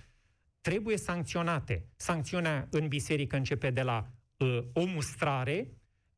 Trebuie 0.61 0.97
sancționate. 0.97 1.89
Sancțiunea 1.97 2.69
în 2.71 2.89
biserică 2.89 3.37
începe 3.37 3.71
de 3.71 3.83
la 3.83 4.11
uh, 4.37 4.59
o 4.73 4.85
mustrare, 4.85 5.69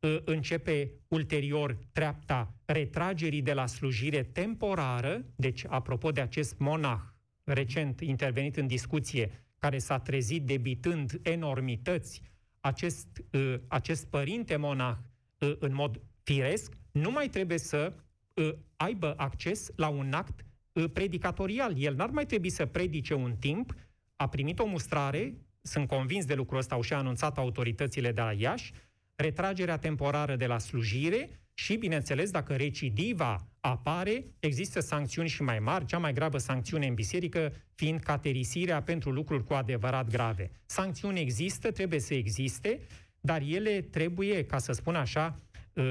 uh, 0.00 0.18
începe 0.24 0.92
ulterior 1.08 1.78
treapta 1.92 2.54
retragerii 2.64 3.42
de 3.42 3.52
la 3.52 3.66
slujire 3.66 4.22
temporară, 4.22 5.24
deci 5.36 5.64
apropo 5.68 6.10
de 6.10 6.20
acest 6.20 6.58
monah 6.58 7.00
recent 7.44 8.00
intervenit 8.00 8.56
în 8.56 8.66
discuție, 8.66 9.44
care 9.60 9.78
s-a 9.78 9.98
trezit 9.98 10.42
debitând 10.46 11.20
enormități, 11.22 12.22
acest, 12.60 13.24
uh, 13.32 13.54
acest 13.68 14.06
părinte 14.06 14.56
monah, 14.56 14.96
uh, 15.38 15.52
în 15.58 15.74
mod 15.74 16.00
firesc, 16.22 16.76
nu 16.90 17.10
mai 17.10 17.28
trebuie 17.28 17.58
să 17.58 17.92
uh, 18.34 18.52
aibă 18.76 19.14
acces 19.16 19.70
la 19.76 19.88
un 19.88 20.12
act 20.12 20.44
uh, 20.72 20.84
predicatorial. 20.92 21.74
El 21.78 21.94
n-ar 21.94 22.10
mai 22.10 22.26
trebui 22.26 22.50
să 22.50 22.66
predice 22.66 23.14
un 23.14 23.36
timp, 23.36 23.74
a 24.16 24.28
primit 24.28 24.58
o 24.58 24.66
mustrare, 24.66 25.34
sunt 25.62 25.88
convins 25.88 26.24
de 26.24 26.34
lucrul 26.34 26.58
ăsta, 26.58 26.74
au 26.74 26.80
și 26.80 26.92
anunțat 26.92 27.38
autoritățile 27.38 28.12
de 28.12 28.20
la 28.20 28.32
Iași, 28.32 28.72
retragerea 29.14 29.78
temporară 29.78 30.36
de 30.36 30.46
la 30.46 30.58
slujire 30.58 31.40
și, 31.60 31.76
bineînțeles, 31.76 32.30
dacă 32.30 32.54
recidiva 32.56 33.46
apare, 33.60 34.24
există 34.38 34.80
sancțiuni 34.80 35.28
și 35.28 35.42
mai 35.42 35.58
mari, 35.58 35.84
cea 35.84 35.98
mai 35.98 36.12
gravă 36.12 36.38
sancțiune 36.38 36.86
în 36.86 36.94
biserică 36.94 37.52
fiind 37.74 38.00
caterisirea 38.00 38.82
pentru 38.82 39.10
lucruri 39.10 39.44
cu 39.44 39.52
adevărat 39.52 40.10
grave. 40.10 40.50
Sancțiuni 40.66 41.20
există, 41.20 41.70
trebuie 41.70 42.00
să 42.00 42.14
existe, 42.14 42.80
dar 43.20 43.42
ele 43.46 43.80
trebuie, 43.80 44.44
ca 44.44 44.58
să 44.58 44.72
spun 44.72 44.94
așa, 44.94 45.40
ă, 45.76 45.82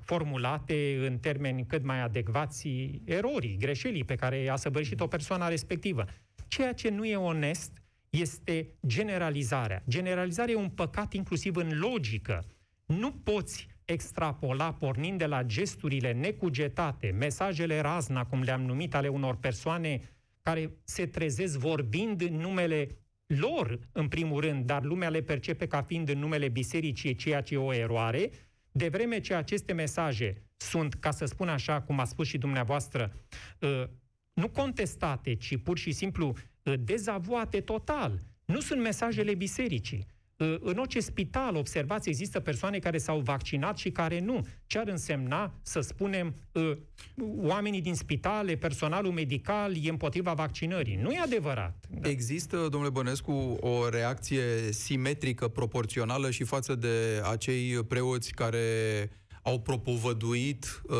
formulate 0.00 1.06
în 1.06 1.18
termeni 1.18 1.66
cât 1.66 1.84
mai 1.84 2.00
adecvați 2.00 2.68
erorii, 3.04 3.56
greșelii 3.56 4.04
pe 4.04 4.14
care 4.14 4.48
a 4.48 4.56
săvârșit 4.56 5.00
o 5.00 5.06
persoană 5.06 5.48
respectivă. 5.48 6.04
Ceea 6.48 6.72
ce 6.72 6.88
nu 6.88 7.04
e 7.04 7.16
onest 7.16 7.82
este 8.10 8.68
generalizarea. 8.86 9.82
Generalizarea 9.88 10.54
e 10.54 10.56
un 10.56 10.68
păcat 10.68 11.12
inclusiv 11.12 11.56
în 11.56 11.78
logică. 11.78 12.44
Nu 12.86 13.12
poți 13.12 13.75
extrapola 13.86 14.72
pornind 14.72 15.18
de 15.18 15.26
la 15.26 15.42
gesturile 15.42 16.12
necugetate, 16.12 17.10
mesajele 17.10 17.80
razna, 17.80 18.24
cum 18.24 18.42
le-am 18.42 18.62
numit, 18.62 18.94
ale 18.94 19.08
unor 19.08 19.36
persoane 19.36 20.00
care 20.42 20.70
se 20.84 21.06
trezesc 21.06 21.58
vorbind 21.58 22.20
în 22.20 22.34
numele 22.34 22.88
lor, 23.26 23.78
în 23.92 24.08
primul 24.08 24.40
rând, 24.40 24.64
dar 24.64 24.82
lumea 24.82 25.08
le 25.08 25.22
percepe 25.22 25.66
ca 25.66 25.82
fiind 25.82 26.08
în 26.08 26.18
numele 26.18 26.48
bisericii, 26.48 27.14
ceea 27.14 27.40
ce 27.40 27.54
e 27.54 27.56
o 27.56 27.74
eroare, 27.74 28.30
de 28.72 28.88
vreme 28.88 29.20
ce 29.20 29.34
aceste 29.34 29.72
mesaje 29.72 30.42
sunt, 30.56 30.94
ca 30.94 31.10
să 31.10 31.24
spun 31.24 31.48
așa, 31.48 31.82
cum 31.82 32.00
a 32.00 32.04
spus 32.04 32.26
și 32.26 32.38
dumneavoastră, 32.38 33.12
ă, 33.62 33.90
nu 34.32 34.48
contestate, 34.48 35.34
ci 35.34 35.56
pur 35.56 35.78
și 35.78 35.92
simplu 35.92 36.34
ă, 36.66 36.76
dezavoate 36.76 37.60
total. 37.60 38.20
Nu 38.44 38.60
sunt 38.60 38.80
mesajele 38.80 39.34
bisericii. 39.34 40.06
În 40.38 40.76
orice 40.78 41.00
spital, 41.00 41.56
observați, 41.56 42.08
există 42.08 42.40
persoane 42.40 42.78
care 42.78 42.98
s-au 42.98 43.18
vaccinat 43.18 43.76
și 43.76 43.90
care 43.90 44.20
nu. 44.20 44.46
Ce 44.66 44.78
ar 44.78 44.88
însemna, 44.88 45.54
să 45.62 45.80
spunem, 45.80 46.34
oamenii 47.36 47.80
din 47.80 47.94
spitale, 47.94 48.56
personalul 48.56 49.12
medical 49.12 49.74
e 49.84 49.88
împotriva 49.88 50.32
vaccinării? 50.32 50.96
Nu 50.96 51.10
e 51.10 51.18
adevărat. 51.18 51.84
Există, 52.02 52.56
domnule 52.56 52.90
Bănescu, 52.90 53.32
o 53.60 53.88
reacție 53.88 54.42
simetrică, 54.70 55.48
proporțională 55.48 56.30
și 56.30 56.44
față 56.44 56.74
de 56.74 57.22
acei 57.30 57.84
preoți 57.84 58.32
care 58.32 58.60
au 59.46 59.60
propovăduit 59.60 60.82
uh, 60.88 60.96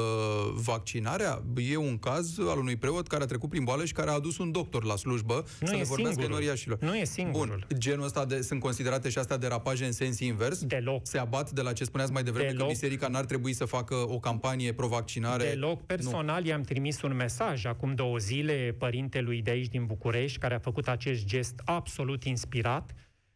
vaccinarea. 0.55 1.43
E 1.57 1.77
un 1.77 1.99
caz 1.99 2.39
al 2.39 2.59
unui 2.59 2.77
preot 2.77 3.07
care 3.07 3.23
a 3.23 3.27
trecut 3.27 3.49
prin 3.49 3.65
boală 3.65 3.85
și 3.85 3.93
care 3.93 4.11
a 4.11 4.13
adus 4.13 4.39
un 4.39 4.53
doctor 4.53 4.85
la 4.85 4.97
slujbă 4.97 5.45
nu 5.61 5.67
să 5.67 5.75
e 5.75 5.77
le 5.77 5.85
vorbească 5.85 6.21
singurul. 6.21 6.79
Nu 6.81 6.97
e 6.97 7.05
singurul. 7.05 7.67
Bun, 7.69 7.79
genul 7.79 8.05
ăsta 8.05 8.25
de, 8.25 8.43
sunt 8.43 8.61
considerate 8.61 9.09
și 9.09 9.19
astea 9.19 9.37
derapaje 9.37 9.85
în 9.85 9.93
sens 9.93 10.21
invers? 10.21 10.65
Deloc. 10.65 11.07
Se 11.07 11.19
abat 11.19 11.51
de 11.51 11.63
la 11.63 11.73
ce 11.73 11.85
spuneați 11.85 12.13
mai 12.13 12.23
devreme 12.23 12.49
Deloc. 12.49 12.67
că 12.67 12.73
biserica 12.73 13.09
n-ar 13.09 13.25
trebui 13.25 13.53
să 13.53 13.65
facă 13.65 13.95
o 13.95 14.19
campanie 14.19 14.73
pro-vaccinare? 14.73 15.45
Deloc. 15.45 15.83
Personal 15.83 16.43
nu. 16.43 16.49
i-am 16.49 16.63
trimis 16.63 17.03
un 17.03 17.15
mesaj 17.15 17.65
acum 17.65 17.95
două 17.95 18.19
zile 18.19 18.75
părintelui 18.79 19.43
de 19.43 19.51
aici 19.51 19.69
din 19.69 19.87
București 19.87 20.39
care 20.39 20.55
a 20.55 20.59
făcut 20.59 20.89
acest 20.89 21.25
gest 21.25 21.61
absolut 21.65 22.25
inspirat. 22.25 22.95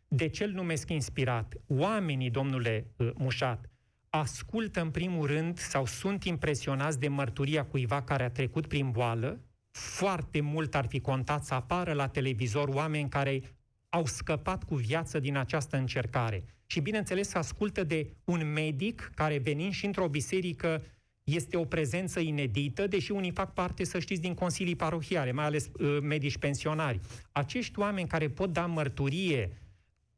De 0.09 0.29
ce 0.29 0.45
îl 0.45 0.51
numesc 0.51 0.91
inspirat? 0.91 1.55
Oamenii, 1.67 2.31
domnule 2.31 2.87
uh, 2.97 3.11
Mușat, 3.15 3.70
ascultă 4.11 4.81
în 4.81 4.91
primul 4.91 5.27
rând 5.27 5.59
sau 5.59 5.87
sunt 5.87 6.25
impresionați 6.25 6.99
de 6.99 7.09
mărturia 7.09 7.65
cuiva 7.65 8.03
care 8.03 8.23
a 8.23 8.31
trecut 8.31 8.67
prin 8.67 8.91
boală, 8.91 9.41
foarte 9.71 10.41
mult 10.41 10.75
ar 10.75 10.87
fi 10.87 11.01
contat 11.01 11.45
să 11.45 11.55
apară 11.55 11.93
la 11.93 12.09
televizor 12.09 12.69
oameni 12.69 13.09
care 13.09 13.43
au 13.89 14.07
scăpat 14.07 14.65
cu 14.65 14.75
viață 14.75 15.19
din 15.19 15.37
această 15.37 15.77
încercare. 15.77 16.45
Și 16.67 16.81
bineînțeles 16.81 17.35
ascultă 17.35 17.85
de 17.85 18.11
un 18.25 18.53
medic 18.53 19.13
care 19.15 19.39
venind 19.39 19.73
și 19.73 19.87
într-o 19.87 20.09
biserică 20.09 20.83
este 21.25 21.57
o 21.57 21.65
prezență 21.65 22.21
inedită, 22.21 22.87
deși 22.87 23.13
unii 23.13 23.31
fac 23.31 23.53
parte, 23.53 23.85
să 23.85 23.99
știți, 23.99 24.21
din 24.21 24.35
consilii 24.35 24.77
parohiale, 24.77 25.33
mai 25.33 25.45
ales 25.45 25.71
uh, 25.73 25.99
medici 26.03 26.39
pensionari. 26.39 27.01
Acești 27.33 27.79
oameni 27.79 28.09
care 28.09 28.29
pot 28.29 28.53
da 28.53 28.67
mărturie 28.67 29.51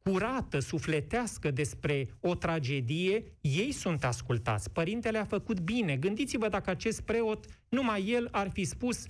curată, 0.03 0.59
sufletească 0.59 1.51
despre 1.51 2.09
o 2.21 2.35
tragedie, 2.35 3.25
ei 3.41 3.73
sunt 3.73 4.05
ascultați. 4.05 4.71
Părintele 4.71 5.19
a 5.19 5.25
făcut 5.25 5.61
bine. 5.61 5.97
Gândiți-vă 5.97 6.49
dacă 6.49 6.71
acest 6.71 7.01
preot, 7.01 7.45
numai 7.69 8.09
el 8.09 8.29
ar 8.31 8.51
fi 8.51 8.65
spus, 8.65 9.05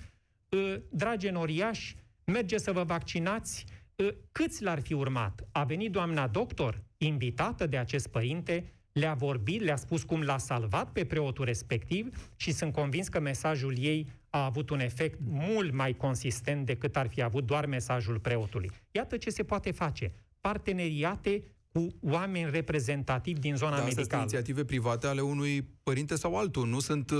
ă, 0.51 0.79
dragi 0.89 1.29
noriași, 1.29 1.95
merge 2.25 2.57
să 2.57 2.71
vă 2.71 2.83
vaccinați, 2.83 3.65
ă, 3.99 4.13
câți 4.31 4.63
l-ar 4.63 4.81
fi 4.81 4.93
urmat? 4.93 5.47
A 5.51 5.63
venit 5.63 5.91
doamna 5.91 6.27
doctor, 6.27 6.83
invitată 6.97 7.67
de 7.67 7.77
acest 7.77 8.07
părinte, 8.07 8.73
le-a 8.91 9.13
vorbit, 9.13 9.61
le-a 9.61 9.75
spus 9.75 10.03
cum 10.03 10.21
l-a 10.21 10.37
salvat 10.37 10.91
pe 10.91 11.05
preotul 11.05 11.45
respectiv 11.45 12.29
și 12.35 12.51
sunt 12.51 12.73
convins 12.73 13.07
că 13.07 13.19
mesajul 13.19 13.77
ei 13.77 14.07
a 14.29 14.45
avut 14.45 14.69
un 14.69 14.79
efect 14.79 15.19
mult 15.23 15.73
mai 15.73 15.93
consistent 15.93 16.65
decât 16.65 16.95
ar 16.95 17.07
fi 17.07 17.21
avut 17.21 17.45
doar 17.45 17.65
mesajul 17.65 18.19
preotului. 18.19 18.71
Iată 18.91 19.17
ce 19.17 19.29
se 19.29 19.43
poate 19.43 19.71
face. 19.71 20.13
Parteneriate 20.47 21.43
cu 21.71 21.87
oameni 22.01 22.49
reprezentativi 22.51 23.39
din 23.39 23.55
zona 23.55 23.75
Dar 23.75 23.83
medicală. 23.83 24.07
Sunt 24.09 24.21
inițiative 24.21 24.65
private 24.65 25.07
ale 25.07 25.21
unui 25.21 25.67
părinte 25.83 26.15
sau 26.15 26.37
altul, 26.37 26.67
nu 26.67 26.79
sunt 26.79 27.11
uh, 27.11 27.17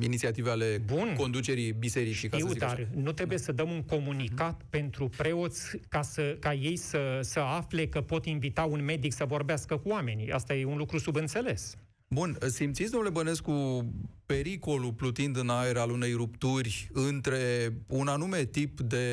inițiative 0.00 0.50
ale 0.50 0.82
Bun. 0.86 1.14
conducerii 1.16 1.72
bisericii. 1.72 2.28
ca 2.28 2.36
să 2.36 2.42
Știu, 2.42 2.52
zic 2.52 2.60
dar 2.60 2.70
așa. 2.72 2.88
nu 2.94 3.12
trebuie 3.12 3.38
să 3.38 3.52
dăm 3.52 3.70
un 3.70 3.82
comunicat 3.82 4.60
pentru 4.70 5.08
preoți 5.08 5.76
ca, 5.88 6.02
să, 6.02 6.36
ca 6.40 6.54
ei 6.54 6.76
să, 6.76 7.18
să 7.22 7.40
afle 7.40 7.86
că 7.86 8.00
pot 8.00 8.26
invita 8.26 8.62
un 8.64 8.84
medic 8.84 9.12
să 9.12 9.24
vorbească 9.24 9.76
cu 9.76 9.88
oamenii. 9.88 10.30
Asta 10.30 10.54
e 10.54 10.64
un 10.64 10.76
lucru 10.76 10.98
subînțeles. 10.98 11.76
Bun, 12.08 12.38
simțiți, 12.46 12.90
domnule 12.90 13.12
Bănescu, 13.12 13.84
pericolul 14.26 14.92
plutind 14.92 15.36
în 15.36 15.48
aer 15.48 15.76
al 15.76 15.90
unei 15.90 16.12
rupturi 16.12 16.88
între 16.92 17.72
un 17.86 18.08
anume 18.08 18.44
tip 18.44 18.80
de 18.80 19.06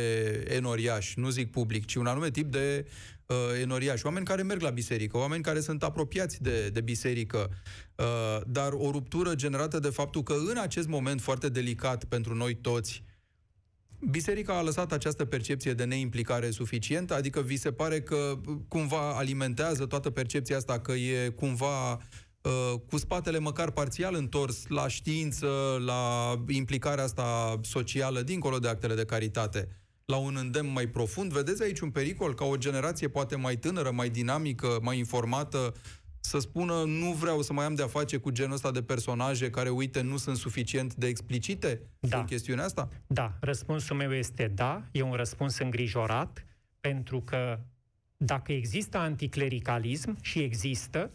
enoriași, 0.48 1.20
nu 1.20 1.30
zic 1.30 1.52
public, 1.52 1.86
ci 1.86 1.96
un 1.96 2.06
anume 2.06 2.32
tip 2.32 2.52
de 2.52 2.86
uh, 3.32 3.62
enoriași, 3.62 4.06
oameni 4.06 4.26
care 4.26 4.42
merg 4.42 4.62
la 4.62 4.70
biserică, 4.70 5.18
oameni 5.18 5.44
care 5.44 5.60
sunt 5.60 5.84
apropiați 5.84 6.42
de, 6.42 6.70
de 6.70 6.82
biserică, 6.82 7.50
uh, 7.96 8.06
dar 8.48 8.72
o 8.74 8.92
ruptură 8.92 9.36
generată 9.36 9.80
de 9.80 9.90
faptul 9.90 10.24
că 10.24 10.34
în 10.50 10.58
acest 10.58 10.88
moment 10.88 11.22
foarte 11.22 11.50
delicat 11.50 12.04
pentru 12.04 12.36
noi 12.36 12.56
toți, 12.56 13.04
Biserica 14.10 14.58
a 14.58 14.62
lăsat 14.62 14.92
această 14.92 15.26
percepție 15.26 15.74
de 15.74 15.84
neimplicare 15.84 16.50
suficientă, 16.50 17.16
adică 17.16 17.42
vi 17.42 17.56
se 17.56 17.72
pare 17.72 18.02
că 18.02 18.40
cumva 18.68 19.18
alimentează 19.18 19.86
toată 19.86 20.10
percepția 20.10 20.58
asta 20.58 20.80
că 20.80 20.92
e 20.92 21.30
cumva 21.30 21.92
uh, 21.92 22.74
cu 22.90 22.98
spatele 22.98 23.40
măcar 23.40 23.72
parțial 23.72 24.16
întors 24.16 24.68
la 24.68 24.88
știință, 24.88 25.48
la 25.86 26.34
implicarea 26.48 27.04
asta 27.04 27.60
socială, 27.64 28.22
dincolo 28.22 28.60
de 28.60 28.68
actele 28.68 28.96
de 28.96 29.06
caritate, 29.06 29.68
la 30.06 30.16
un 30.18 30.36
îndemn 30.40 30.72
mai 30.72 30.88
profund. 30.88 31.32
Vedeți 31.32 31.64
aici 31.64 31.80
un 31.80 31.90
pericol 31.92 32.34
ca 32.34 32.46
o 32.46 32.58
generație 32.58 33.08
poate 33.08 33.36
mai 33.36 33.56
tânără, 33.58 33.92
mai 33.92 34.10
dinamică, 34.10 34.80
mai 34.82 34.98
informată, 34.98 35.74
să 36.20 36.40
spună 36.40 36.84
nu 36.86 37.12
vreau 37.12 37.42
să 37.42 37.54
mai 37.54 37.66
am 37.66 37.76
de-a 37.76 37.88
face 37.88 38.18
cu 38.18 38.30
genul 38.30 38.54
ăsta 38.54 38.72
de 38.72 38.84
personaje 38.84 39.50
care, 39.50 39.70
uite, 39.70 40.02
nu 40.02 40.18
sunt 40.18 40.38
suficient 40.38 40.96
de 40.96 41.08
explicite 41.08 41.82
Da. 42.00 42.18
în 42.18 42.26
chestiunea 42.26 42.66
asta? 42.66 42.90
Da, 43.08 43.38
răspunsul 43.40 43.96
meu 43.96 44.14
este 44.14 44.48
da, 44.48 44.84
e 44.92 45.02
un 45.02 45.14
răspuns 45.14 45.58
îngrijorat, 45.58 46.46
pentru 46.80 47.22
că 47.22 47.60
dacă 48.18 48.52
există 48.52 48.98
anticlericalism 48.98 50.18
și 50.22 50.40
există, 50.40 51.12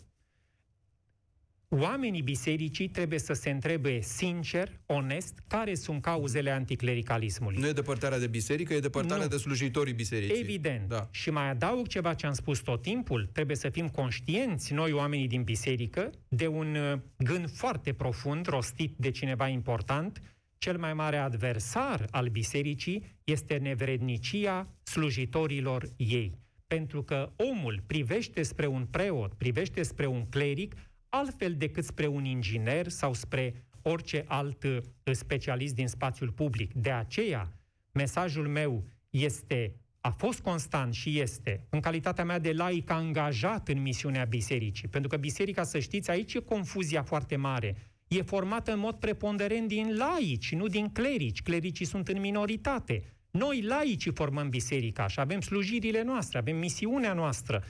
oamenii 1.69 2.23
bisericii 2.23 2.89
trebuie 2.89 3.19
să 3.19 3.33
se 3.33 3.51
întrebe 3.51 4.01
sincer, 4.01 4.81
onest, 4.87 5.43
care 5.47 5.75
sunt 5.75 6.03
cauzele 6.03 6.51
anticlericalismului. 6.51 7.59
Nu 7.61 7.67
e 7.67 7.73
depărtarea 7.73 8.19
de 8.19 8.27
biserică, 8.27 8.75
e 8.75 8.81
depărtarea 8.81 9.23
Nu. 9.23 9.29
de 9.31 9.37
slujitorii 9.37 9.93
bisericii. 9.93 10.41
Evident. 10.41 10.89
Da. 10.89 11.09
Și 11.11 11.31
mai 11.31 11.49
adaug 11.51 11.87
ceva 11.87 12.15
ce 12.15 12.27
am 12.27 12.33
spus 12.33 12.59
tot 12.59 12.83
timpul. 12.83 13.29
Trebuie 13.33 13.57
să 13.57 13.69
fim 13.69 13.89
conștienți, 13.89 14.73
noi 14.73 14.93
oamenii 14.93 15.29
din 15.29 15.43
biserică, 15.43 16.11
de 16.29 16.47
un 16.47 16.75
uh, 16.75 16.99
gând 17.19 17.51
foarte 17.51 17.93
profund, 17.93 18.47
rostit 18.47 18.95
de 18.97 19.11
cineva 19.11 19.49
important. 19.49 20.21
Cel 20.59 20.79
mai 20.79 20.95
mare 20.95 21.17
adversar 21.17 22.07
al 22.11 22.29
bisericii 22.29 23.19
este 23.25 23.57
nevrednicia 23.57 24.69
slujitorilor 24.83 25.89
ei. 25.97 26.39
Pentru 26.67 27.03
că 27.03 27.33
omul 27.37 27.83
privește 27.87 28.43
spre 28.43 28.67
un 28.67 28.87
preot, 28.91 29.33
privește 29.35 29.83
spre 29.83 30.07
un 30.07 30.29
cleric, 30.29 30.75
altfel 31.09 31.55
decât 31.55 31.85
spre 31.85 32.07
un 32.07 32.25
inginer 32.25 32.89
sau 32.89 33.15
spre 33.15 33.67
orice 33.83 34.25
alt 34.27 34.63
uh, 34.63 34.79
specialist 35.13 35.75
din 35.75 35.89
spațiul 35.89 36.31
public. 36.31 36.73
De 36.73 36.91
aceea, 36.91 37.53
mesajul 37.93 38.49
meu 38.49 38.85
este, 39.11 39.75
a 40.01 40.11
fost 40.11 40.41
constant 40.41 40.95
și 40.95 41.21
este, 41.21 41.67
în 41.71 41.81
calitatea 41.81 42.25
mea 42.25 42.39
de 42.39 42.53
laic 42.53 42.91
angajat 42.91 43.69
în 43.69 43.83
misiunea 43.83 44.25
bisericii. 44.25 44.89
Pentru 44.89 45.09
că 45.09 45.17
biserica, 45.17 45.63
să 45.63 45.79
știți, 45.79 46.11
aici 46.11 46.35
e 46.35 46.41
confuzia 46.41 47.03
foarte 47.03 47.37
mare. 47.37 47.77
E 48.09 48.23
formată 48.23 48.73
în 48.73 48.79
mod 48.79 48.95
preponderent 48.95 49.69
din 49.69 49.97
laici, 49.97 50.55
nu 50.55 50.67
din 50.67 50.89
clerici. 50.93 51.43
Clericii 51.43 51.85
sunt 51.85 52.09
în 52.09 52.21
minoritate. 52.21 53.03
Noi, 53.31 53.63
laicii, 53.63 54.13
formăm 54.13 54.49
biserica 54.49 55.07
și 55.07 55.21
avem 55.21 55.41
slujirile 55.41 56.03
noastre, 56.03 56.39
avem 56.39 56.57
misiunea 56.57 57.13
noastră. 57.13 57.63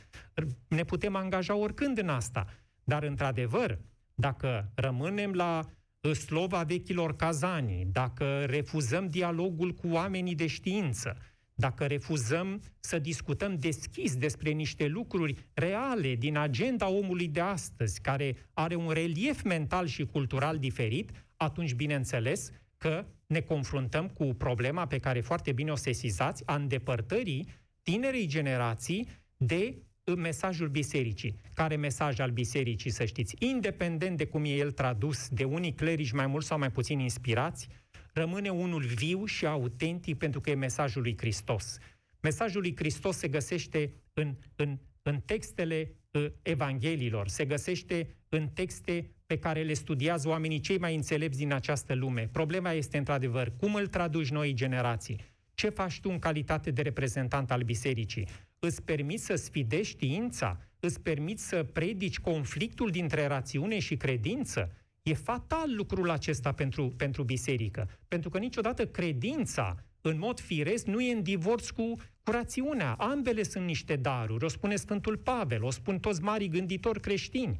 Ne 0.68 0.85
putem 0.85 1.16
angaja 1.16 1.55
oricând 1.55 1.99
în 1.99 2.09
asta. 2.09 2.46
Dar, 2.88 3.03
într-adevăr, 3.03 3.79
dacă 4.14 4.70
rămânem 4.75 5.33
la 5.33 5.64
uh, 6.01 6.12
slova 6.12 6.62
vechilor 6.62 7.16
cazanii, 7.16 7.85
dacă 7.92 8.44
refuzăm 8.44 9.09
dialogul 9.09 9.72
cu 9.72 9.88
oamenii 9.88 10.35
de 10.35 10.46
știință, 10.46 11.16
dacă 11.55 11.87
refuzăm 11.87 12.62
să 12.81 12.99
discutăm 12.99 13.57
deschis 13.59 14.16
despre 14.16 14.51
niște 14.51 14.87
lucruri 14.87 15.49
reale 15.55 16.14
din 16.14 16.37
agenda 16.37 16.88
omului 16.88 17.29
de 17.29 17.40
astăzi, 17.40 18.01
care 18.01 18.37
are 18.53 18.75
un 18.75 18.90
relief 18.90 19.42
mental 19.42 19.87
și 19.87 20.07
cultural 20.07 20.59
diferit, 20.59 21.11
atunci, 21.37 21.75
bineînțeles, 21.75 22.51
că 22.77 23.07
ne 23.27 23.40
confruntăm 23.40 24.09
cu 24.09 24.25
problema 24.25 24.87
pe 24.87 24.99
care 24.99 25.20
foarte 25.20 25.53
bine 25.53 25.70
o 25.70 25.77
sesizați 25.77 26.42
a 26.46 26.55
îndepărtării 26.55 27.49
tinerei 27.83 28.27
generații 28.27 29.09
de 29.37 29.77
mesajul 30.14 30.69
bisericii. 30.69 31.40
Care 31.55 31.77
mesaj 31.77 32.19
al 32.19 32.31
bisericii, 32.31 32.90
să 32.90 33.05
știți, 33.05 33.35
independent 33.38 34.16
de 34.16 34.27
cum 34.27 34.45
e 34.45 34.49
el 34.49 34.71
tradus 34.71 35.29
de 35.29 35.45
unii 35.45 35.75
clerici 35.75 36.12
mai 36.12 36.27
mult 36.27 36.45
sau 36.45 36.59
mai 36.59 36.71
puțin 36.71 36.99
inspirați, 36.99 37.69
rămâne 38.12 38.49
unul 38.49 38.83
viu 38.83 39.25
și 39.25 39.47
autentic 39.47 40.19
pentru 40.19 40.40
că 40.40 40.51
e 40.51 40.55
mesajul 40.55 41.03
lui 41.03 41.16
Hristos. 41.19 41.79
Mesajul 42.21 42.61
lui 42.61 42.77
Hristos 42.77 43.16
se 43.16 43.29
găsește 43.29 43.92
în, 44.12 44.37
în, 44.57 44.79
în 45.03 45.21
textele 45.21 45.95
uh, 46.11 46.27
evangheliilor, 46.42 47.29
se 47.29 47.45
găsește 47.45 48.16
în 48.29 48.49
texte 48.49 49.11
pe 49.27 49.38
care 49.38 49.62
le 49.62 49.73
studiază 49.73 50.29
oamenii 50.29 50.61
cei 50.61 50.79
mai 50.79 50.95
înțelepți 50.95 51.38
din 51.38 51.53
această 51.53 51.95
lume. 51.95 52.29
Problema 52.33 52.73
este, 52.73 52.99
într-adevăr, 52.99 53.53
cum 53.57 53.75
îl 53.75 53.87
traduci 53.87 54.31
noi 54.31 54.53
generații? 54.53 55.21
Ce 55.55 55.69
faci 55.69 56.01
tu 56.01 56.09
în 56.11 56.19
calitate 56.19 56.71
de 56.71 56.83
reprezentant 56.83 57.51
al 57.51 57.62
bisericii? 57.62 58.29
Îți 58.66 58.83
permiți 58.83 59.24
să 59.24 59.35
sfidești 59.35 59.94
știința? 59.94 60.61
Îți 60.81 61.00
permiți 61.00 61.48
să 61.48 61.62
predici 61.62 62.18
conflictul 62.18 62.90
dintre 62.90 63.26
rațiune 63.26 63.79
și 63.79 63.96
credință? 63.96 64.72
E 65.02 65.14
fatal 65.14 65.74
lucrul 65.74 66.11
acesta 66.11 66.52
pentru, 66.52 66.88
pentru 66.96 67.22
biserică, 67.22 67.88
pentru 68.09 68.29
că 68.29 68.38
niciodată 68.38 68.87
credința, 68.87 69.76
în 70.00 70.18
mod 70.18 70.40
firesc, 70.40 70.87
nu 70.87 71.00
e 71.00 71.12
în 71.12 71.22
divorț 71.22 71.68
cu, 71.68 71.94
cu 72.22 72.31
rațiunea. 72.31 72.92
Ambele 72.92 73.42
sunt 73.42 73.64
niște 73.64 73.96
daruri, 73.96 74.44
o 74.44 74.48
spune 74.48 74.76
Sfântul 74.76 75.16
Pavel, 75.16 75.64
o 75.64 75.70
spun 75.70 75.98
toți 75.98 76.22
marii 76.22 76.48
gânditori 76.48 77.00
creștini. 77.00 77.59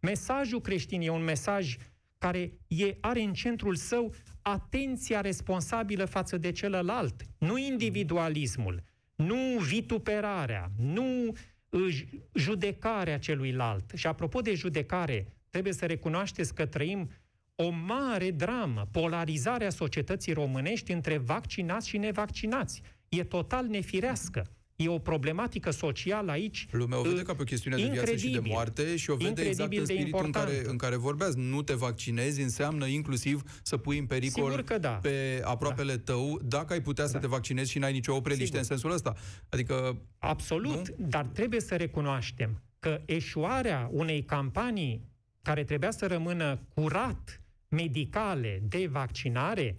Mesajul 0.00 0.60
creștin 0.60 1.00
e 1.00 1.08
un 1.08 1.24
mesaj 1.24 1.76
care 2.18 2.52
e, 2.66 2.96
are 3.00 3.20
în 3.20 3.32
centrul 3.32 3.74
său 3.74 4.14
atenția 4.42 5.20
responsabilă 5.20 6.04
față 6.04 6.36
de 6.36 6.52
celălalt, 6.52 7.22
nu 7.38 7.58
individualismul, 7.58 8.82
nu 9.16 9.58
vituperarea, 9.58 10.70
nu 10.78 11.34
uh, 11.68 12.02
judecarea 12.34 13.18
celuilalt. 13.18 13.92
Și 13.94 14.06
apropo 14.06 14.40
de 14.40 14.54
judecare, 14.54 15.26
trebuie 15.50 15.72
să 15.72 15.86
recunoașteți 15.86 16.54
că 16.54 16.66
trăim 16.66 17.10
o 17.54 17.70
mare 17.70 18.30
dramă, 18.30 18.88
polarizarea 18.90 19.70
societății 19.70 20.32
românești 20.32 20.92
între 20.92 21.18
vaccinați 21.18 21.88
și 21.88 21.98
nevaccinați. 21.98 22.82
E 23.08 23.24
total 23.24 23.66
nefirească. 23.66 24.55
E 24.76 24.88
o 24.88 24.98
problematică 24.98 25.70
socială 25.70 26.30
aici. 26.30 26.66
Lumea 26.70 26.98
o 26.98 27.02
vede 27.02 27.14
uh, 27.20 27.22
ca 27.22 27.34
pe 27.34 27.42
o 27.42 27.44
chestiune 27.44 27.76
de 27.76 27.82
viață 27.82 27.98
și 27.98 28.04
de 28.06 28.12
incredibil. 28.26 28.52
moarte 28.52 28.96
și 28.96 29.10
o 29.10 29.14
vede 29.16 29.28
exact 29.42 29.72
Incredibil 29.72 29.78
în 29.78 29.86
de 29.86 29.92
spiritul 29.92 30.24
în 30.24 30.30
care, 30.32 30.44
importantă. 30.50 30.70
în 30.70 30.76
care 30.76 30.96
vorbeați. 30.96 31.38
Nu 31.38 31.62
te 31.62 31.74
vaccinezi 31.74 32.40
înseamnă 32.42 32.86
inclusiv 32.86 33.42
să 33.62 33.76
pui 33.76 33.98
în 33.98 34.06
pericol 34.06 34.44
Sigur 34.50 34.62
că 34.64 34.78
da. 34.78 34.88
pe 34.90 35.40
aproapele 35.44 35.96
tău 35.96 36.40
dacă 36.44 36.72
ai 36.72 36.80
putea 36.82 37.06
să 37.06 37.18
te 37.18 37.26
vaccinezi 37.26 37.70
și 37.70 37.78
n-ai 37.78 37.92
nicio 37.92 38.14
opreliște 38.14 38.44
Sigur. 38.44 38.58
în 38.60 38.64
sensul 38.66 38.90
ăsta. 38.90 39.14
Adică 39.48 40.02
Absolut, 40.18 40.88
Nu? 40.98 41.06
dar 41.08 41.24
trebuie 41.26 41.60
să 41.60 41.76
recunoaștem 41.76 42.62
că 42.78 43.00
eșuarea 43.04 43.88
unei 43.92 44.22
campanii 44.22 45.04
care 45.42 45.64
trebuia 45.64 45.90
să 45.90 46.06
rămână 46.06 46.60
curat 46.74 47.40
medicale 47.68 48.62
de 48.68 48.86
vaccinare 48.90 49.76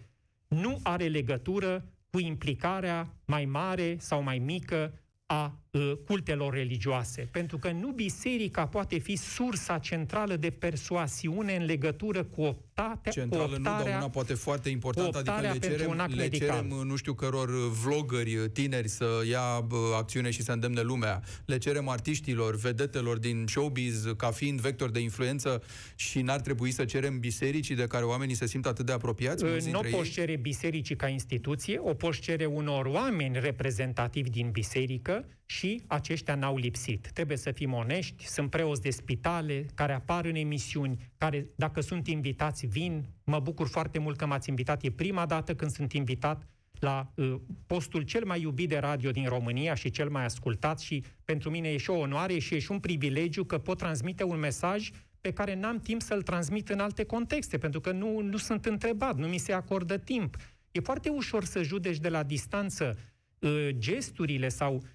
nu 0.47 0.79
are 0.83 1.07
legătură 1.07 1.91
cu 2.12 2.20
implicarea 2.20 3.13
mai 3.26 3.46
mare 3.46 3.98
sau 4.00 4.22
mai 4.22 4.39
mică 4.39 4.93
a 5.26 5.43
uh, 5.43 5.52
cultelor 6.05 6.53
religioase, 6.53 7.27
pentru 7.31 7.57
că 7.57 7.71
nu 7.71 7.91
biserica 7.91 8.67
poate 8.67 8.97
fi 8.97 9.15
sursa 9.15 9.77
centrală 9.77 10.35
de 10.35 10.49
persoasiune 10.49 11.55
în 11.55 11.65
legătură 11.65 12.23
cu 12.23 12.41
optatea, 12.41 13.11
Centrală 13.11 13.45
cu 13.45 13.53
optarea, 13.53 13.83
nu, 13.83 13.89
dar 13.89 13.97
una 13.97 14.09
poate 14.09 14.33
foarte 14.33 14.69
importantă, 14.69 15.17
adică 15.17 15.39
le 15.41 15.59
cerem, 15.59 16.11
le 16.15 16.27
cerem 16.27 16.65
nu 16.67 16.95
știu 16.95 17.13
căror 17.13 17.69
vlogări 17.69 18.49
tineri 18.49 18.87
să 18.87 19.05
ia 19.29 19.67
acțiune 19.97 20.29
și 20.29 20.41
să 20.41 20.51
îndemne 20.51 20.81
lumea, 20.81 21.21
le 21.45 21.57
cerem 21.57 21.89
artiștilor, 21.89 22.55
vedetelor 22.55 23.17
din 23.17 23.45
showbiz 23.47 24.05
ca 24.17 24.31
fiind 24.31 24.59
vector 24.59 24.89
de 24.89 24.99
influență 24.99 25.63
și 25.95 26.21
n-ar 26.21 26.39
trebui 26.39 26.71
să 26.71 26.85
cerem 26.85 27.19
bisericii 27.19 27.75
de 27.75 27.87
care 27.87 28.03
oamenii 28.03 28.35
se 28.35 28.47
simt 28.47 28.65
atât 28.65 28.85
de 28.85 28.91
apropiați? 28.91 29.43
Nu 29.71 29.79
o 29.79 29.81
poți 29.91 30.09
cere 30.09 30.35
bisericii 30.35 30.95
ca 30.95 31.07
instituție, 31.07 31.79
o 31.79 31.93
poți 31.93 32.19
cere 32.19 32.45
unor 32.45 32.85
oameni 32.85 33.39
reprezentativi 33.39 34.29
din 34.29 34.49
biserică 34.49 35.25
și 35.49 35.81
aceștia 35.88 36.36
n-au 36.36 36.57
lipsit. 36.57 37.12
Trebuie 37.12 37.38
să 37.38 37.51
fim 37.51 37.73
onești, 37.73 38.27
sunt 38.27 38.49
preoți 38.49 38.81
de 38.81 38.89
spitale 38.89 39.65
care 39.73 39.93
apar 39.93 40.25
în 40.25 40.36
emisiuni, 40.36 41.12
care 41.17 41.47
dacă 41.55 41.81
sunt 41.81 42.07
invitați 42.07 42.65
vin. 42.65 43.05
Mă 43.23 43.39
bucur 43.39 43.67
foarte 43.67 43.99
mult 43.99 44.17
că 44.17 44.25
m-ați 44.25 44.49
invitat. 44.49 44.83
E 44.83 44.91
prima 44.91 45.25
dată 45.25 45.55
când 45.55 45.71
sunt 45.71 45.93
invitat 45.93 46.47
la 46.79 47.12
uh, 47.15 47.36
postul 47.65 48.01
cel 48.01 48.25
mai 48.25 48.41
iubit 48.41 48.69
de 48.69 48.77
radio 48.77 49.12
din 49.12 49.27
România 49.27 49.73
și 49.73 49.89
cel 49.89 50.10
mai 50.10 50.23
ascultat 50.23 50.79
și 50.79 51.03
pentru 51.25 51.49
mine 51.49 51.69
e 51.69 51.77
și 51.77 51.89
o 51.89 51.97
onoare 51.97 52.38
și 52.38 52.55
e 52.55 52.60
și 52.60 52.71
un 52.71 52.79
privilegiu 52.79 53.43
că 53.43 53.57
pot 53.57 53.77
transmite 53.77 54.23
un 54.23 54.39
mesaj 54.39 54.89
pe 55.21 55.31
care 55.31 55.55
n-am 55.55 55.79
timp 55.79 56.01
să-l 56.01 56.21
transmit 56.21 56.69
în 56.69 56.79
alte 56.79 57.03
contexte, 57.03 57.57
pentru 57.57 57.79
că 57.79 57.91
nu, 57.91 58.19
nu 58.19 58.38
sunt 58.38 58.65
întrebat, 58.65 59.17
nu 59.17 59.27
mi 59.27 59.38
se 59.38 59.53
acordă 59.53 59.97
timp. 59.97 60.36
E 60.71 60.79
foarte 60.79 61.10
ușor 61.10 61.43
să 61.43 61.63
judeci 61.63 61.97
de 61.97 62.10
la 62.10 62.23
distanță 62.23 62.97
uh, 63.39 63.69
gesturile 63.77 64.49
sau 64.49 64.73
uh, 64.75 64.81
uh, 64.81 64.88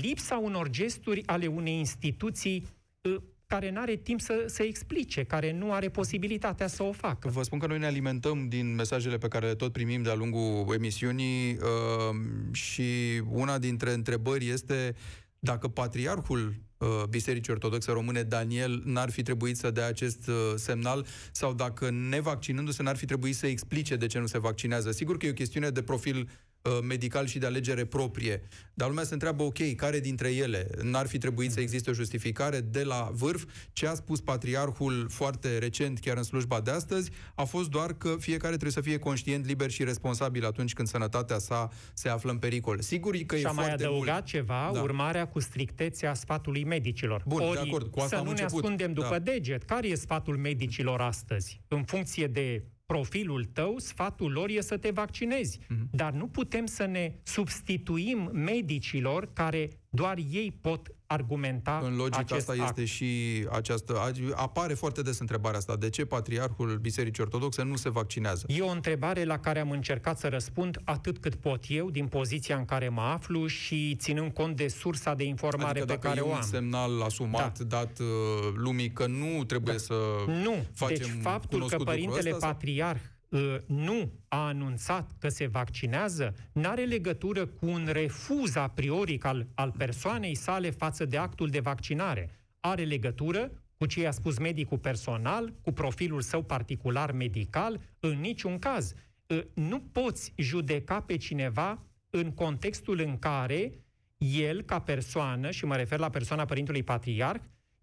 lipsa 0.00 0.36
unor 0.36 0.68
gesturi 0.70 1.26
ale 1.26 1.46
unei 1.46 1.78
instituții 1.78 2.66
uh, 3.00 3.16
care 3.48 3.70
nu 3.70 3.80
are 3.80 3.96
timp 3.96 4.20
să, 4.20 4.44
să 4.46 4.62
explice, 4.62 5.24
care 5.24 5.52
nu 5.52 5.72
are 5.72 5.88
posibilitatea 5.88 6.66
să 6.66 6.82
o 6.82 6.92
facă. 6.92 7.28
Vă 7.28 7.42
spun 7.42 7.58
că 7.58 7.66
noi 7.66 7.78
ne 7.78 7.86
alimentăm 7.86 8.48
din 8.48 8.74
mesajele 8.74 9.18
pe 9.18 9.28
care 9.28 9.46
le 9.46 9.54
tot 9.54 9.72
primim 9.72 10.02
de-a 10.02 10.14
lungul 10.14 10.74
emisiunii 10.74 11.52
uh, 11.52 12.16
și 12.52 13.22
una 13.30 13.58
dintre 13.58 13.92
întrebări 13.92 14.48
este 14.48 14.94
dacă 15.38 15.68
patriarhul 15.68 16.54
uh, 16.78 16.88
Bisericii 17.08 17.52
Ortodoxe 17.52 17.92
Române, 17.92 18.22
Daniel, 18.22 18.82
n-ar 18.84 19.10
fi 19.10 19.22
trebuit 19.22 19.56
să 19.56 19.70
dea 19.70 19.86
acest 19.86 20.26
uh, 20.26 20.34
semnal 20.56 21.06
sau 21.32 21.54
dacă 21.54 21.90
nevaccinându-se 21.90 22.82
n-ar 22.82 22.96
fi 22.96 23.06
trebuit 23.06 23.34
să 23.34 23.46
explice 23.46 23.96
de 23.96 24.06
ce 24.06 24.18
nu 24.18 24.26
se 24.26 24.38
vaccinează. 24.38 24.90
Sigur 24.90 25.16
că 25.16 25.26
e 25.26 25.30
o 25.30 25.32
chestiune 25.32 25.70
de 25.70 25.82
profil 25.82 26.16
Uh, 26.20 26.47
medical 26.82 27.26
și 27.26 27.38
de 27.38 27.46
alegere 27.46 27.84
proprie. 27.84 28.42
Dar 28.74 28.88
lumea 28.88 29.04
se 29.04 29.12
întreabă, 29.12 29.42
ok, 29.42 29.74
care 29.76 30.00
dintre 30.00 30.34
ele? 30.34 30.68
N-ar 30.82 31.06
fi 31.06 31.18
trebuit 31.18 31.52
să 31.52 31.60
existe 31.60 31.90
o 31.90 31.92
justificare 31.92 32.60
de 32.60 32.82
la 32.82 33.10
vârf? 33.12 33.44
Ce 33.72 33.86
a 33.86 33.94
spus 33.94 34.20
patriarhul 34.20 35.06
foarte 35.10 35.58
recent, 35.58 35.98
chiar 35.98 36.16
în 36.16 36.22
slujba 36.22 36.60
de 36.60 36.70
astăzi, 36.70 37.10
a 37.34 37.44
fost 37.44 37.70
doar 37.70 37.92
că 37.92 38.16
fiecare 38.18 38.52
trebuie 38.52 38.72
să 38.72 38.80
fie 38.80 38.98
conștient, 38.98 39.46
liber 39.46 39.70
și 39.70 39.84
responsabil 39.84 40.44
atunci 40.44 40.72
când 40.72 40.88
sănătatea 40.88 41.38
sa 41.38 41.68
se 41.94 42.08
află 42.08 42.30
în 42.30 42.38
pericol. 42.38 42.80
Sigur 42.80 43.16
că 43.16 43.36
și 43.36 43.44
e 43.44 43.46
a 43.46 43.50
mai 43.50 43.72
adăugat 43.72 44.14
mult. 44.14 44.24
ceva, 44.24 44.70
da. 44.72 44.80
urmarea 44.80 45.26
cu 45.28 45.40
strictețea 45.40 46.14
sfatului 46.14 46.64
medicilor. 46.64 47.22
Bun, 47.26 47.40
Ori, 47.40 47.52
de 47.52 47.68
acord, 47.68 47.90
cu 47.90 48.00
asta 48.00 48.16
să 48.16 48.22
nu 48.22 48.30
început. 48.30 48.52
ne 48.52 48.58
ascundem 48.58 48.92
după 48.92 49.08
da. 49.08 49.18
deget. 49.18 49.62
Care 49.62 49.88
e 49.88 49.94
sfatul 49.94 50.36
medicilor 50.36 51.00
astăzi? 51.00 51.60
În 51.68 51.84
funcție 51.84 52.26
de 52.26 52.64
profilul 52.92 53.44
tău, 53.44 53.78
sfatul 53.78 54.32
lor 54.32 54.48
e 54.48 54.60
să 54.60 54.76
te 54.76 54.90
vaccinezi. 54.90 55.58
Mm-hmm. 55.58 55.90
Dar 55.90 56.12
nu 56.12 56.26
putem 56.26 56.66
să 56.66 56.86
ne 56.86 57.12
substituim 57.22 58.30
medicilor 58.32 59.32
care 59.32 59.68
doar 59.90 60.18
ei 60.30 60.52
pot 60.60 60.94
argumenta 61.10 61.80
În 61.84 61.96
logica 61.96 62.18
acest 62.18 62.48
asta 62.48 62.62
act. 62.62 62.78
este 62.78 62.84
și 62.94 63.46
această... 63.52 64.12
Apare 64.34 64.74
foarte 64.74 65.02
des 65.02 65.18
întrebarea 65.18 65.58
asta. 65.58 65.76
De 65.76 65.90
ce 65.90 66.04
Patriarhul 66.04 66.78
Bisericii 66.80 67.22
Ortodoxe 67.22 67.62
nu 67.62 67.76
se 67.76 67.90
vaccinează? 67.90 68.44
E 68.48 68.60
o 68.60 68.70
întrebare 68.70 69.24
la 69.24 69.38
care 69.38 69.60
am 69.60 69.70
încercat 69.70 70.18
să 70.18 70.28
răspund 70.28 70.80
atât 70.84 71.18
cât 71.18 71.34
pot 71.34 71.64
eu, 71.68 71.90
din 71.90 72.06
poziția 72.06 72.56
în 72.56 72.64
care 72.64 72.88
mă 72.88 73.00
aflu 73.00 73.46
și 73.46 73.96
ținând 73.98 74.32
cont 74.32 74.56
de 74.56 74.68
sursa 74.68 75.14
de 75.14 75.24
informare 75.24 75.80
adică 75.80 75.84
pe 75.84 76.08
care 76.08 76.20
o 76.20 76.30
am. 76.30 76.36
un 76.36 76.42
semnal 76.42 77.02
asumat, 77.02 77.58
da. 77.58 77.64
dat 77.64 77.98
uh, 77.98 78.06
lumii 78.54 78.90
că 78.90 79.06
nu 79.06 79.44
trebuie 79.44 79.74
da. 79.74 79.80
să 79.80 79.94
Nu, 80.26 80.66
facem 80.74 80.96
deci 80.96 81.22
faptul 81.22 81.68
că 81.68 81.76
Părintele 81.76 82.30
ăsta, 82.32 82.46
Patriarh 82.46 83.00
uh, 83.00 83.17
nu 83.66 84.12
a 84.28 84.46
anunțat 84.46 85.10
că 85.18 85.28
se 85.28 85.46
vaccinează, 85.46 86.34
n-are 86.52 86.84
legătură 86.84 87.46
cu 87.46 87.66
un 87.66 87.88
refuz 87.92 88.56
a 88.56 88.68
priori 88.68 89.18
al, 89.22 89.46
al 89.54 89.74
persoanei 89.76 90.34
sale 90.34 90.70
față 90.70 91.04
de 91.04 91.16
actul 91.16 91.48
de 91.48 91.60
vaccinare. 91.60 92.30
Are 92.60 92.84
legătură 92.84 93.50
cu 93.76 93.86
ce 93.86 94.00
i-a 94.00 94.10
spus 94.10 94.38
medicul 94.38 94.78
personal, 94.78 95.52
cu 95.62 95.72
profilul 95.72 96.20
său 96.20 96.42
particular 96.42 97.12
medical, 97.12 97.80
în 98.00 98.20
niciun 98.20 98.58
caz. 98.58 98.94
Uh, 99.26 99.42
nu 99.54 99.80
poți 99.80 100.32
judeca 100.36 101.00
pe 101.00 101.16
cineva 101.16 101.82
în 102.10 102.32
contextul 102.32 103.00
în 103.00 103.18
care 103.18 103.72
el, 104.18 104.62
ca 104.62 104.80
persoană, 104.80 105.50
și 105.50 105.64
mă 105.64 105.76
refer 105.76 105.98
la 105.98 106.10
persoana 106.10 106.44
Părintelui 106.44 106.82
Patriarh, 106.82 107.40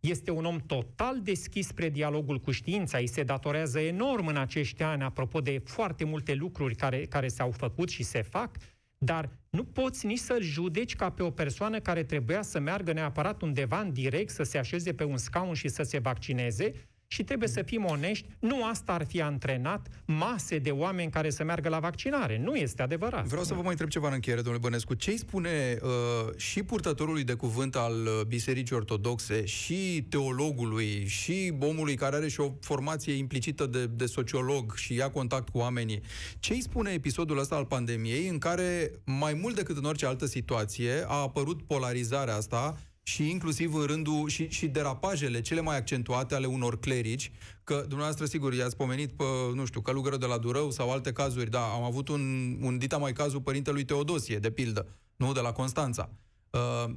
este 0.09 0.31
un 0.31 0.45
om 0.45 0.57
total 0.57 1.21
deschis 1.21 1.67
spre 1.67 1.89
dialogul 1.89 2.39
cu 2.39 2.51
știința, 2.51 2.97
îi 2.97 3.07
se 3.07 3.23
datorează 3.23 3.79
enorm 3.79 4.27
în 4.27 4.37
acești 4.37 4.83
ani, 4.83 5.03
apropo 5.03 5.41
de 5.41 5.61
foarte 5.65 6.03
multe 6.03 6.33
lucruri 6.33 6.75
care, 6.75 7.05
care 7.05 7.27
s-au 7.27 7.51
făcut 7.51 7.89
și 7.89 8.03
se 8.03 8.21
fac, 8.21 8.57
dar 8.97 9.29
nu 9.49 9.63
poți 9.63 10.05
nici 10.05 10.17
să-l 10.17 10.41
judeci 10.41 10.95
ca 10.95 11.09
pe 11.09 11.23
o 11.23 11.29
persoană 11.29 11.79
care 11.79 12.03
trebuia 12.03 12.41
să 12.41 12.59
meargă 12.59 12.93
neapărat 12.93 13.41
undeva 13.41 13.79
în 13.79 13.93
direct, 13.93 14.29
să 14.29 14.43
se 14.43 14.57
așeze 14.57 14.93
pe 14.93 15.03
un 15.03 15.17
scaun 15.17 15.53
și 15.53 15.67
să 15.67 15.83
se 15.83 15.99
vaccineze, 15.99 16.73
și 17.07 17.23
trebuie 17.23 17.49
să 17.49 17.61
fim 17.61 17.85
onești, 17.85 18.27
nu 18.39 18.65
asta 18.65 18.91
ar 18.91 19.05
fi 19.05 19.21
antrenat 19.21 19.87
mase 20.05 20.57
de 20.57 20.71
oameni 20.71 21.11
care 21.11 21.29
să 21.29 21.43
meargă 21.43 21.69
la 21.69 21.79
vaccinare. 21.79 22.39
Nu 22.43 22.55
este 22.55 22.81
adevărat. 22.81 23.25
Vreau 23.25 23.43
să 23.43 23.53
vă 23.53 23.61
mai 23.61 23.71
întreb 23.71 23.89
ceva 23.89 24.07
în 24.07 24.13
încheiere, 24.13 24.41
domnule 24.41 24.63
Bănescu. 24.63 24.93
Ce 24.93 25.11
îi 25.11 25.17
spune 25.17 25.77
uh, 25.81 26.35
și 26.37 26.63
purtătorului 26.63 27.23
de 27.23 27.33
cuvânt 27.33 27.75
al 27.75 27.93
uh, 27.93 28.21
Bisericii 28.27 28.75
Ortodoxe, 28.75 29.45
și 29.45 30.05
teologului, 30.09 31.05
și 31.07 31.53
omului 31.59 31.95
care 31.95 32.15
are 32.15 32.27
și 32.27 32.39
o 32.39 32.53
formație 32.61 33.13
implicită 33.13 33.65
de, 33.65 33.85
de 33.85 34.05
sociolog 34.05 34.75
și 34.75 34.93
ia 34.93 35.09
contact 35.09 35.49
cu 35.49 35.57
oamenii? 35.57 36.01
Ce 36.39 36.53
îi 36.53 36.61
spune 36.61 36.91
episodul 36.91 37.39
ăsta 37.39 37.55
al 37.55 37.65
pandemiei 37.65 38.27
în 38.27 38.37
care, 38.37 38.91
mai 39.05 39.33
mult 39.33 39.55
decât 39.55 39.77
în 39.77 39.83
orice 39.83 40.05
altă 40.05 40.25
situație, 40.25 41.03
a 41.07 41.21
apărut 41.21 41.61
polarizarea 41.61 42.35
asta 42.35 42.77
și 43.07 43.29
inclusiv 43.29 43.75
în 43.75 43.85
rândul 43.85 44.29
și, 44.29 44.49
și 44.49 44.67
derapajele 44.67 45.41
cele 45.41 45.61
mai 45.61 45.77
accentuate 45.77 46.35
ale 46.35 46.45
unor 46.45 46.79
clerici, 46.79 47.31
că 47.63 47.73
dumneavoastră, 47.73 48.25
sigur, 48.25 48.53
i-ați 48.53 48.75
pomenit 48.75 49.11
pe, 49.11 49.23
nu 49.53 49.65
știu, 49.65 49.81
călugără 49.81 50.17
de 50.17 50.25
la 50.25 50.37
Durău 50.37 50.71
sau 50.71 50.91
alte 50.91 51.11
cazuri, 51.11 51.49
da, 51.49 51.63
am 51.63 51.83
avut 51.83 52.07
un, 52.07 52.55
un 52.61 52.77
dita 52.77 52.97
mai 52.97 53.13
cazul 53.13 53.41
părintelui 53.41 53.85
Teodosie, 53.85 54.39
de 54.39 54.51
pildă, 54.51 54.87
nu 55.15 55.33
de 55.33 55.39
la 55.39 55.51
Constanța. 55.51 56.09
Uh, 56.49 56.93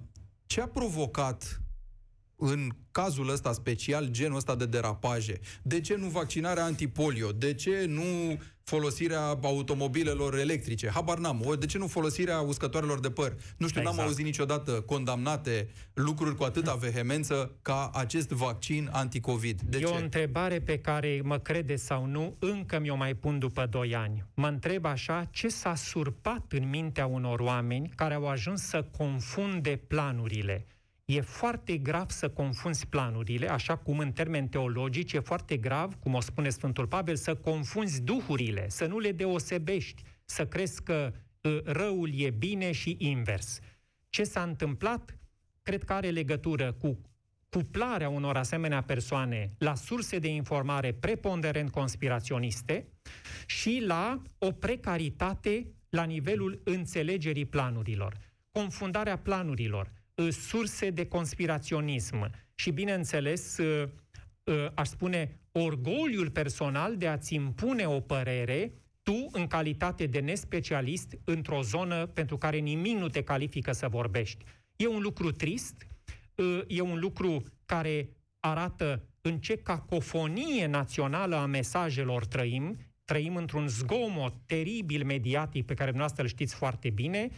ce 0.47 0.61
a 0.61 0.67
provocat 0.67 1.63
în 2.37 2.69
cazul 2.91 3.29
ăsta 3.29 3.53
special, 3.53 4.09
genul 4.11 4.37
ăsta 4.37 4.55
de 4.55 4.67
derapaje? 4.67 5.41
De 5.63 5.81
ce 5.81 5.97
nu 5.97 6.07
vaccinarea 6.07 6.65
antipolio? 6.65 7.33
De 7.33 7.55
ce 7.55 7.85
nu 7.89 8.41
folosirea 8.69 9.39
automobilelor 9.43 10.39
electrice? 10.39 10.91
Habar 10.95 11.19
n-am. 11.19 11.57
De 11.59 11.67
ce 11.67 11.79
nu 11.79 11.87
folosirea 11.87 12.41
uscătoarelor 12.41 13.01
de 13.01 13.11
păr? 13.11 13.37
Nu 13.57 13.69
știu, 13.69 13.81
exact. 13.81 13.97
n-am 13.97 14.07
auzit 14.07 14.25
niciodată 14.25 14.71
condamnate 14.71 15.69
lucruri 15.95 16.37
cu 16.37 16.45
atâta 16.45 16.75
vehemență 16.87 17.57
ca 17.63 17.91
acest 17.95 18.29
vaccin 18.29 18.89
anticovid. 18.93 19.61
De 19.61 19.77
e 19.77 19.81
ce? 19.81 19.87
o 19.87 19.97
întrebare 19.97 20.61
pe 20.61 20.79
care, 20.79 21.21
mă 21.25 21.39
crede 21.39 21.77
sau 21.77 22.07
nu, 22.07 22.37
încă 22.39 22.79
mi-o 22.79 22.95
mai 22.95 23.15
pun 23.15 23.39
după 23.39 23.67
2 23.71 23.95
ani. 23.95 24.25
Mă 24.35 24.47
întreb 24.47 24.85
așa, 24.85 25.29
ce 25.31 25.49
s-a 25.49 25.75
surpat 25.75 26.45
în 26.49 26.69
mintea 26.69 27.07
unor 27.07 27.41
oameni 27.41 27.91
care 27.95 28.15
au 28.15 28.29
ajuns 28.29 28.63
să 28.63 28.85
confunde 28.97 29.81
planurile? 29.87 30.67
E 31.11 31.21
foarte 31.21 31.77
grav 31.77 32.11
să 32.11 32.31
confunzi 32.31 32.87
planurile, 32.87 33.49
așa 33.49 33.77
cum 33.77 33.99
în 33.99 34.13
termeni 34.13 34.49
teologici 34.49 35.13
e 35.13 35.21
foarte 35.21 35.57
grav, 35.57 35.95
cum 35.95 36.15
o 36.15 36.21
spune 36.21 36.49
Sfântul 36.49 36.87
Pavel, 36.87 37.17
să 37.17 37.35
confunzi 37.35 38.03
duhurile, 38.03 38.69
să 38.69 38.87
nu 38.87 38.99
le 38.99 39.13
deosebești, 39.13 40.03
să 40.25 40.47
crezi 40.47 40.83
că 40.83 41.13
uh, 41.41 41.59
răul 41.65 42.21
e 42.21 42.31
bine 42.31 42.73
și 42.73 42.97
invers. 42.99 43.59
Ce 44.09 44.25
s-a 44.25 44.43
întâmplat? 44.43 45.19
Cred 45.63 45.85
că 45.85 45.93
are 45.93 46.11
legătură 46.11 46.73
cu 46.73 47.01
cuplarea 47.49 48.09
unor 48.09 48.37
asemenea 48.37 48.83
persoane 48.83 49.53
la 49.59 49.75
surse 49.75 50.19
de 50.19 50.29
informare 50.29 50.93
preponderent 50.93 51.71
conspiraționiste 51.71 52.89
și 53.47 53.83
la 53.87 54.23
o 54.39 54.53
precaritate 54.53 55.67
la 55.89 56.05
nivelul 56.05 56.61
înțelegerii 56.65 57.47
planurilor. 57.47 58.17
Confundarea 58.51 59.19
planurilor, 59.19 59.93
surse 60.31 60.91
de 60.91 61.07
conspiraționism. 61.07 62.31
Și, 62.55 62.71
bineînțeles, 62.71 63.59
aș 64.75 64.89
spune, 64.89 65.41
orgoliul 65.53 66.31
personal 66.31 66.97
de 66.97 67.09
a-ți 67.09 67.35
impune 67.35 67.87
o 67.87 68.01
părere 68.01 68.73
tu, 69.03 69.29
în 69.33 69.47
calitate 69.47 70.07
de 70.07 70.21
nespecialist, 70.21 71.19
într-o 71.25 71.63
zonă 71.63 72.07
pentru 72.07 72.37
care 72.39 72.57
nimic 72.57 72.97
nu 72.97 73.09
te 73.09 73.23
califică 73.23 73.73
să 73.73 73.89
vorbești. 73.89 74.45
E 74.77 74.87
un 74.87 75.03
lucru 75.03 75.33
trist, 75.33 75.87
e 76.67 76.81
un 76.81 76.99
lucru 76.99 77.43
care 77.65 78.09
arată 78.41 79.03
în 79.21 79.39
ce 79.39 79.57
cacofonie 79.57 80.67
națională 80.67 81.37
a 81.37 81.47
mesajelor 81.47 82.27
trăim, 82.27 82.79
trăim 83.05 83.37
într-un 83.37 83.69
zgomot 83.69 84.35
teribil 84.47 85.05
mediatic 85.05 85.67
pe 85.67 85.75
care 85.75 85.91
dumneavoastră 85.91 86.23
îl 86.23 86.29
știți 86.29 86.55
foarte 86.55 86.91
bine, 86.91 87.29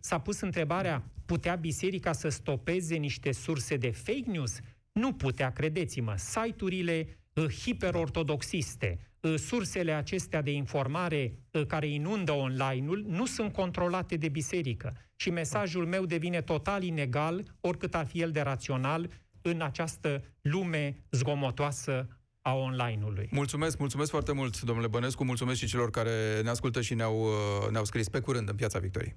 s-a 0.00 0.18
pus 0.18 0.40
întrebarea, 0.40 1.04
putea 1.26 1.54
biserica 1.54 2.12
să 2.12 2.28
stopeze 2.28 2.96
niște 2.96 3.32
surse 3.32 3.76
de 3.76 3.90
fake 3.90 4.30
news? 4.30 4.58
Nu 4.92 5.12
putea, 5.12 5.52
credeți-mă. 5.52 6.14
Site-urile 6.16 7.18
hiperortodoxiste, 7.62 8.98
sursele 9.36 9.92
acestea 9.92 10.42
de 10.42 10.50
informare 10.50 11.38
care 11.66 11.86
inundă 11.86 12.32
online-ul 12.32 13.04
nu 13.08 13.26
sunt 13.26 13.52
controlate 13.52 14.16
de 14.16 14.28
biserică. 14.28 14.96
Și 15.16 15.30
mesajul 15.30 15.86
meu 15.86 16.04
devine 16.06 16.40
total 16.40 16.82
inegal, 16.82 17.56
oricât 17.60 17.94
ar 17.94 18.06
fi 18.06 18.20
el 18.20 18.30
de 18.30 18.40
rațional, 18.40 19.10
în 19.42 19.60
această 19.60 20.22
lume 20.40 21.04
zgomotoasă 21.10 22.08
a 22.40 22.54
online-ului. 22.54 23.28
Mulțumesc, 23.30 23.78
mulțumesc 23.78 24.10
foarte 24.10 24.32
mult, 24.32 24.60
domnule 24.60 24.86
Bănescu, 24.86 25.24
mulțumesc 25.24 25.58
și 25.58 25.66
celor 25.66 25.90
care 25.90 26.40
ne 26.42 26.48
ascultă 26.48 26.80
și 26.80 26.94
ne-au, 26.94 27.20
uh, 27.20 27.70
ne-au 27.70 27.84
scris 27.84 28.08
pe 28.08 28.20
curând 28.20 28.48
în 28.48 28.54
Piața 28.54 28.78
Victoriei. 28.78 29.16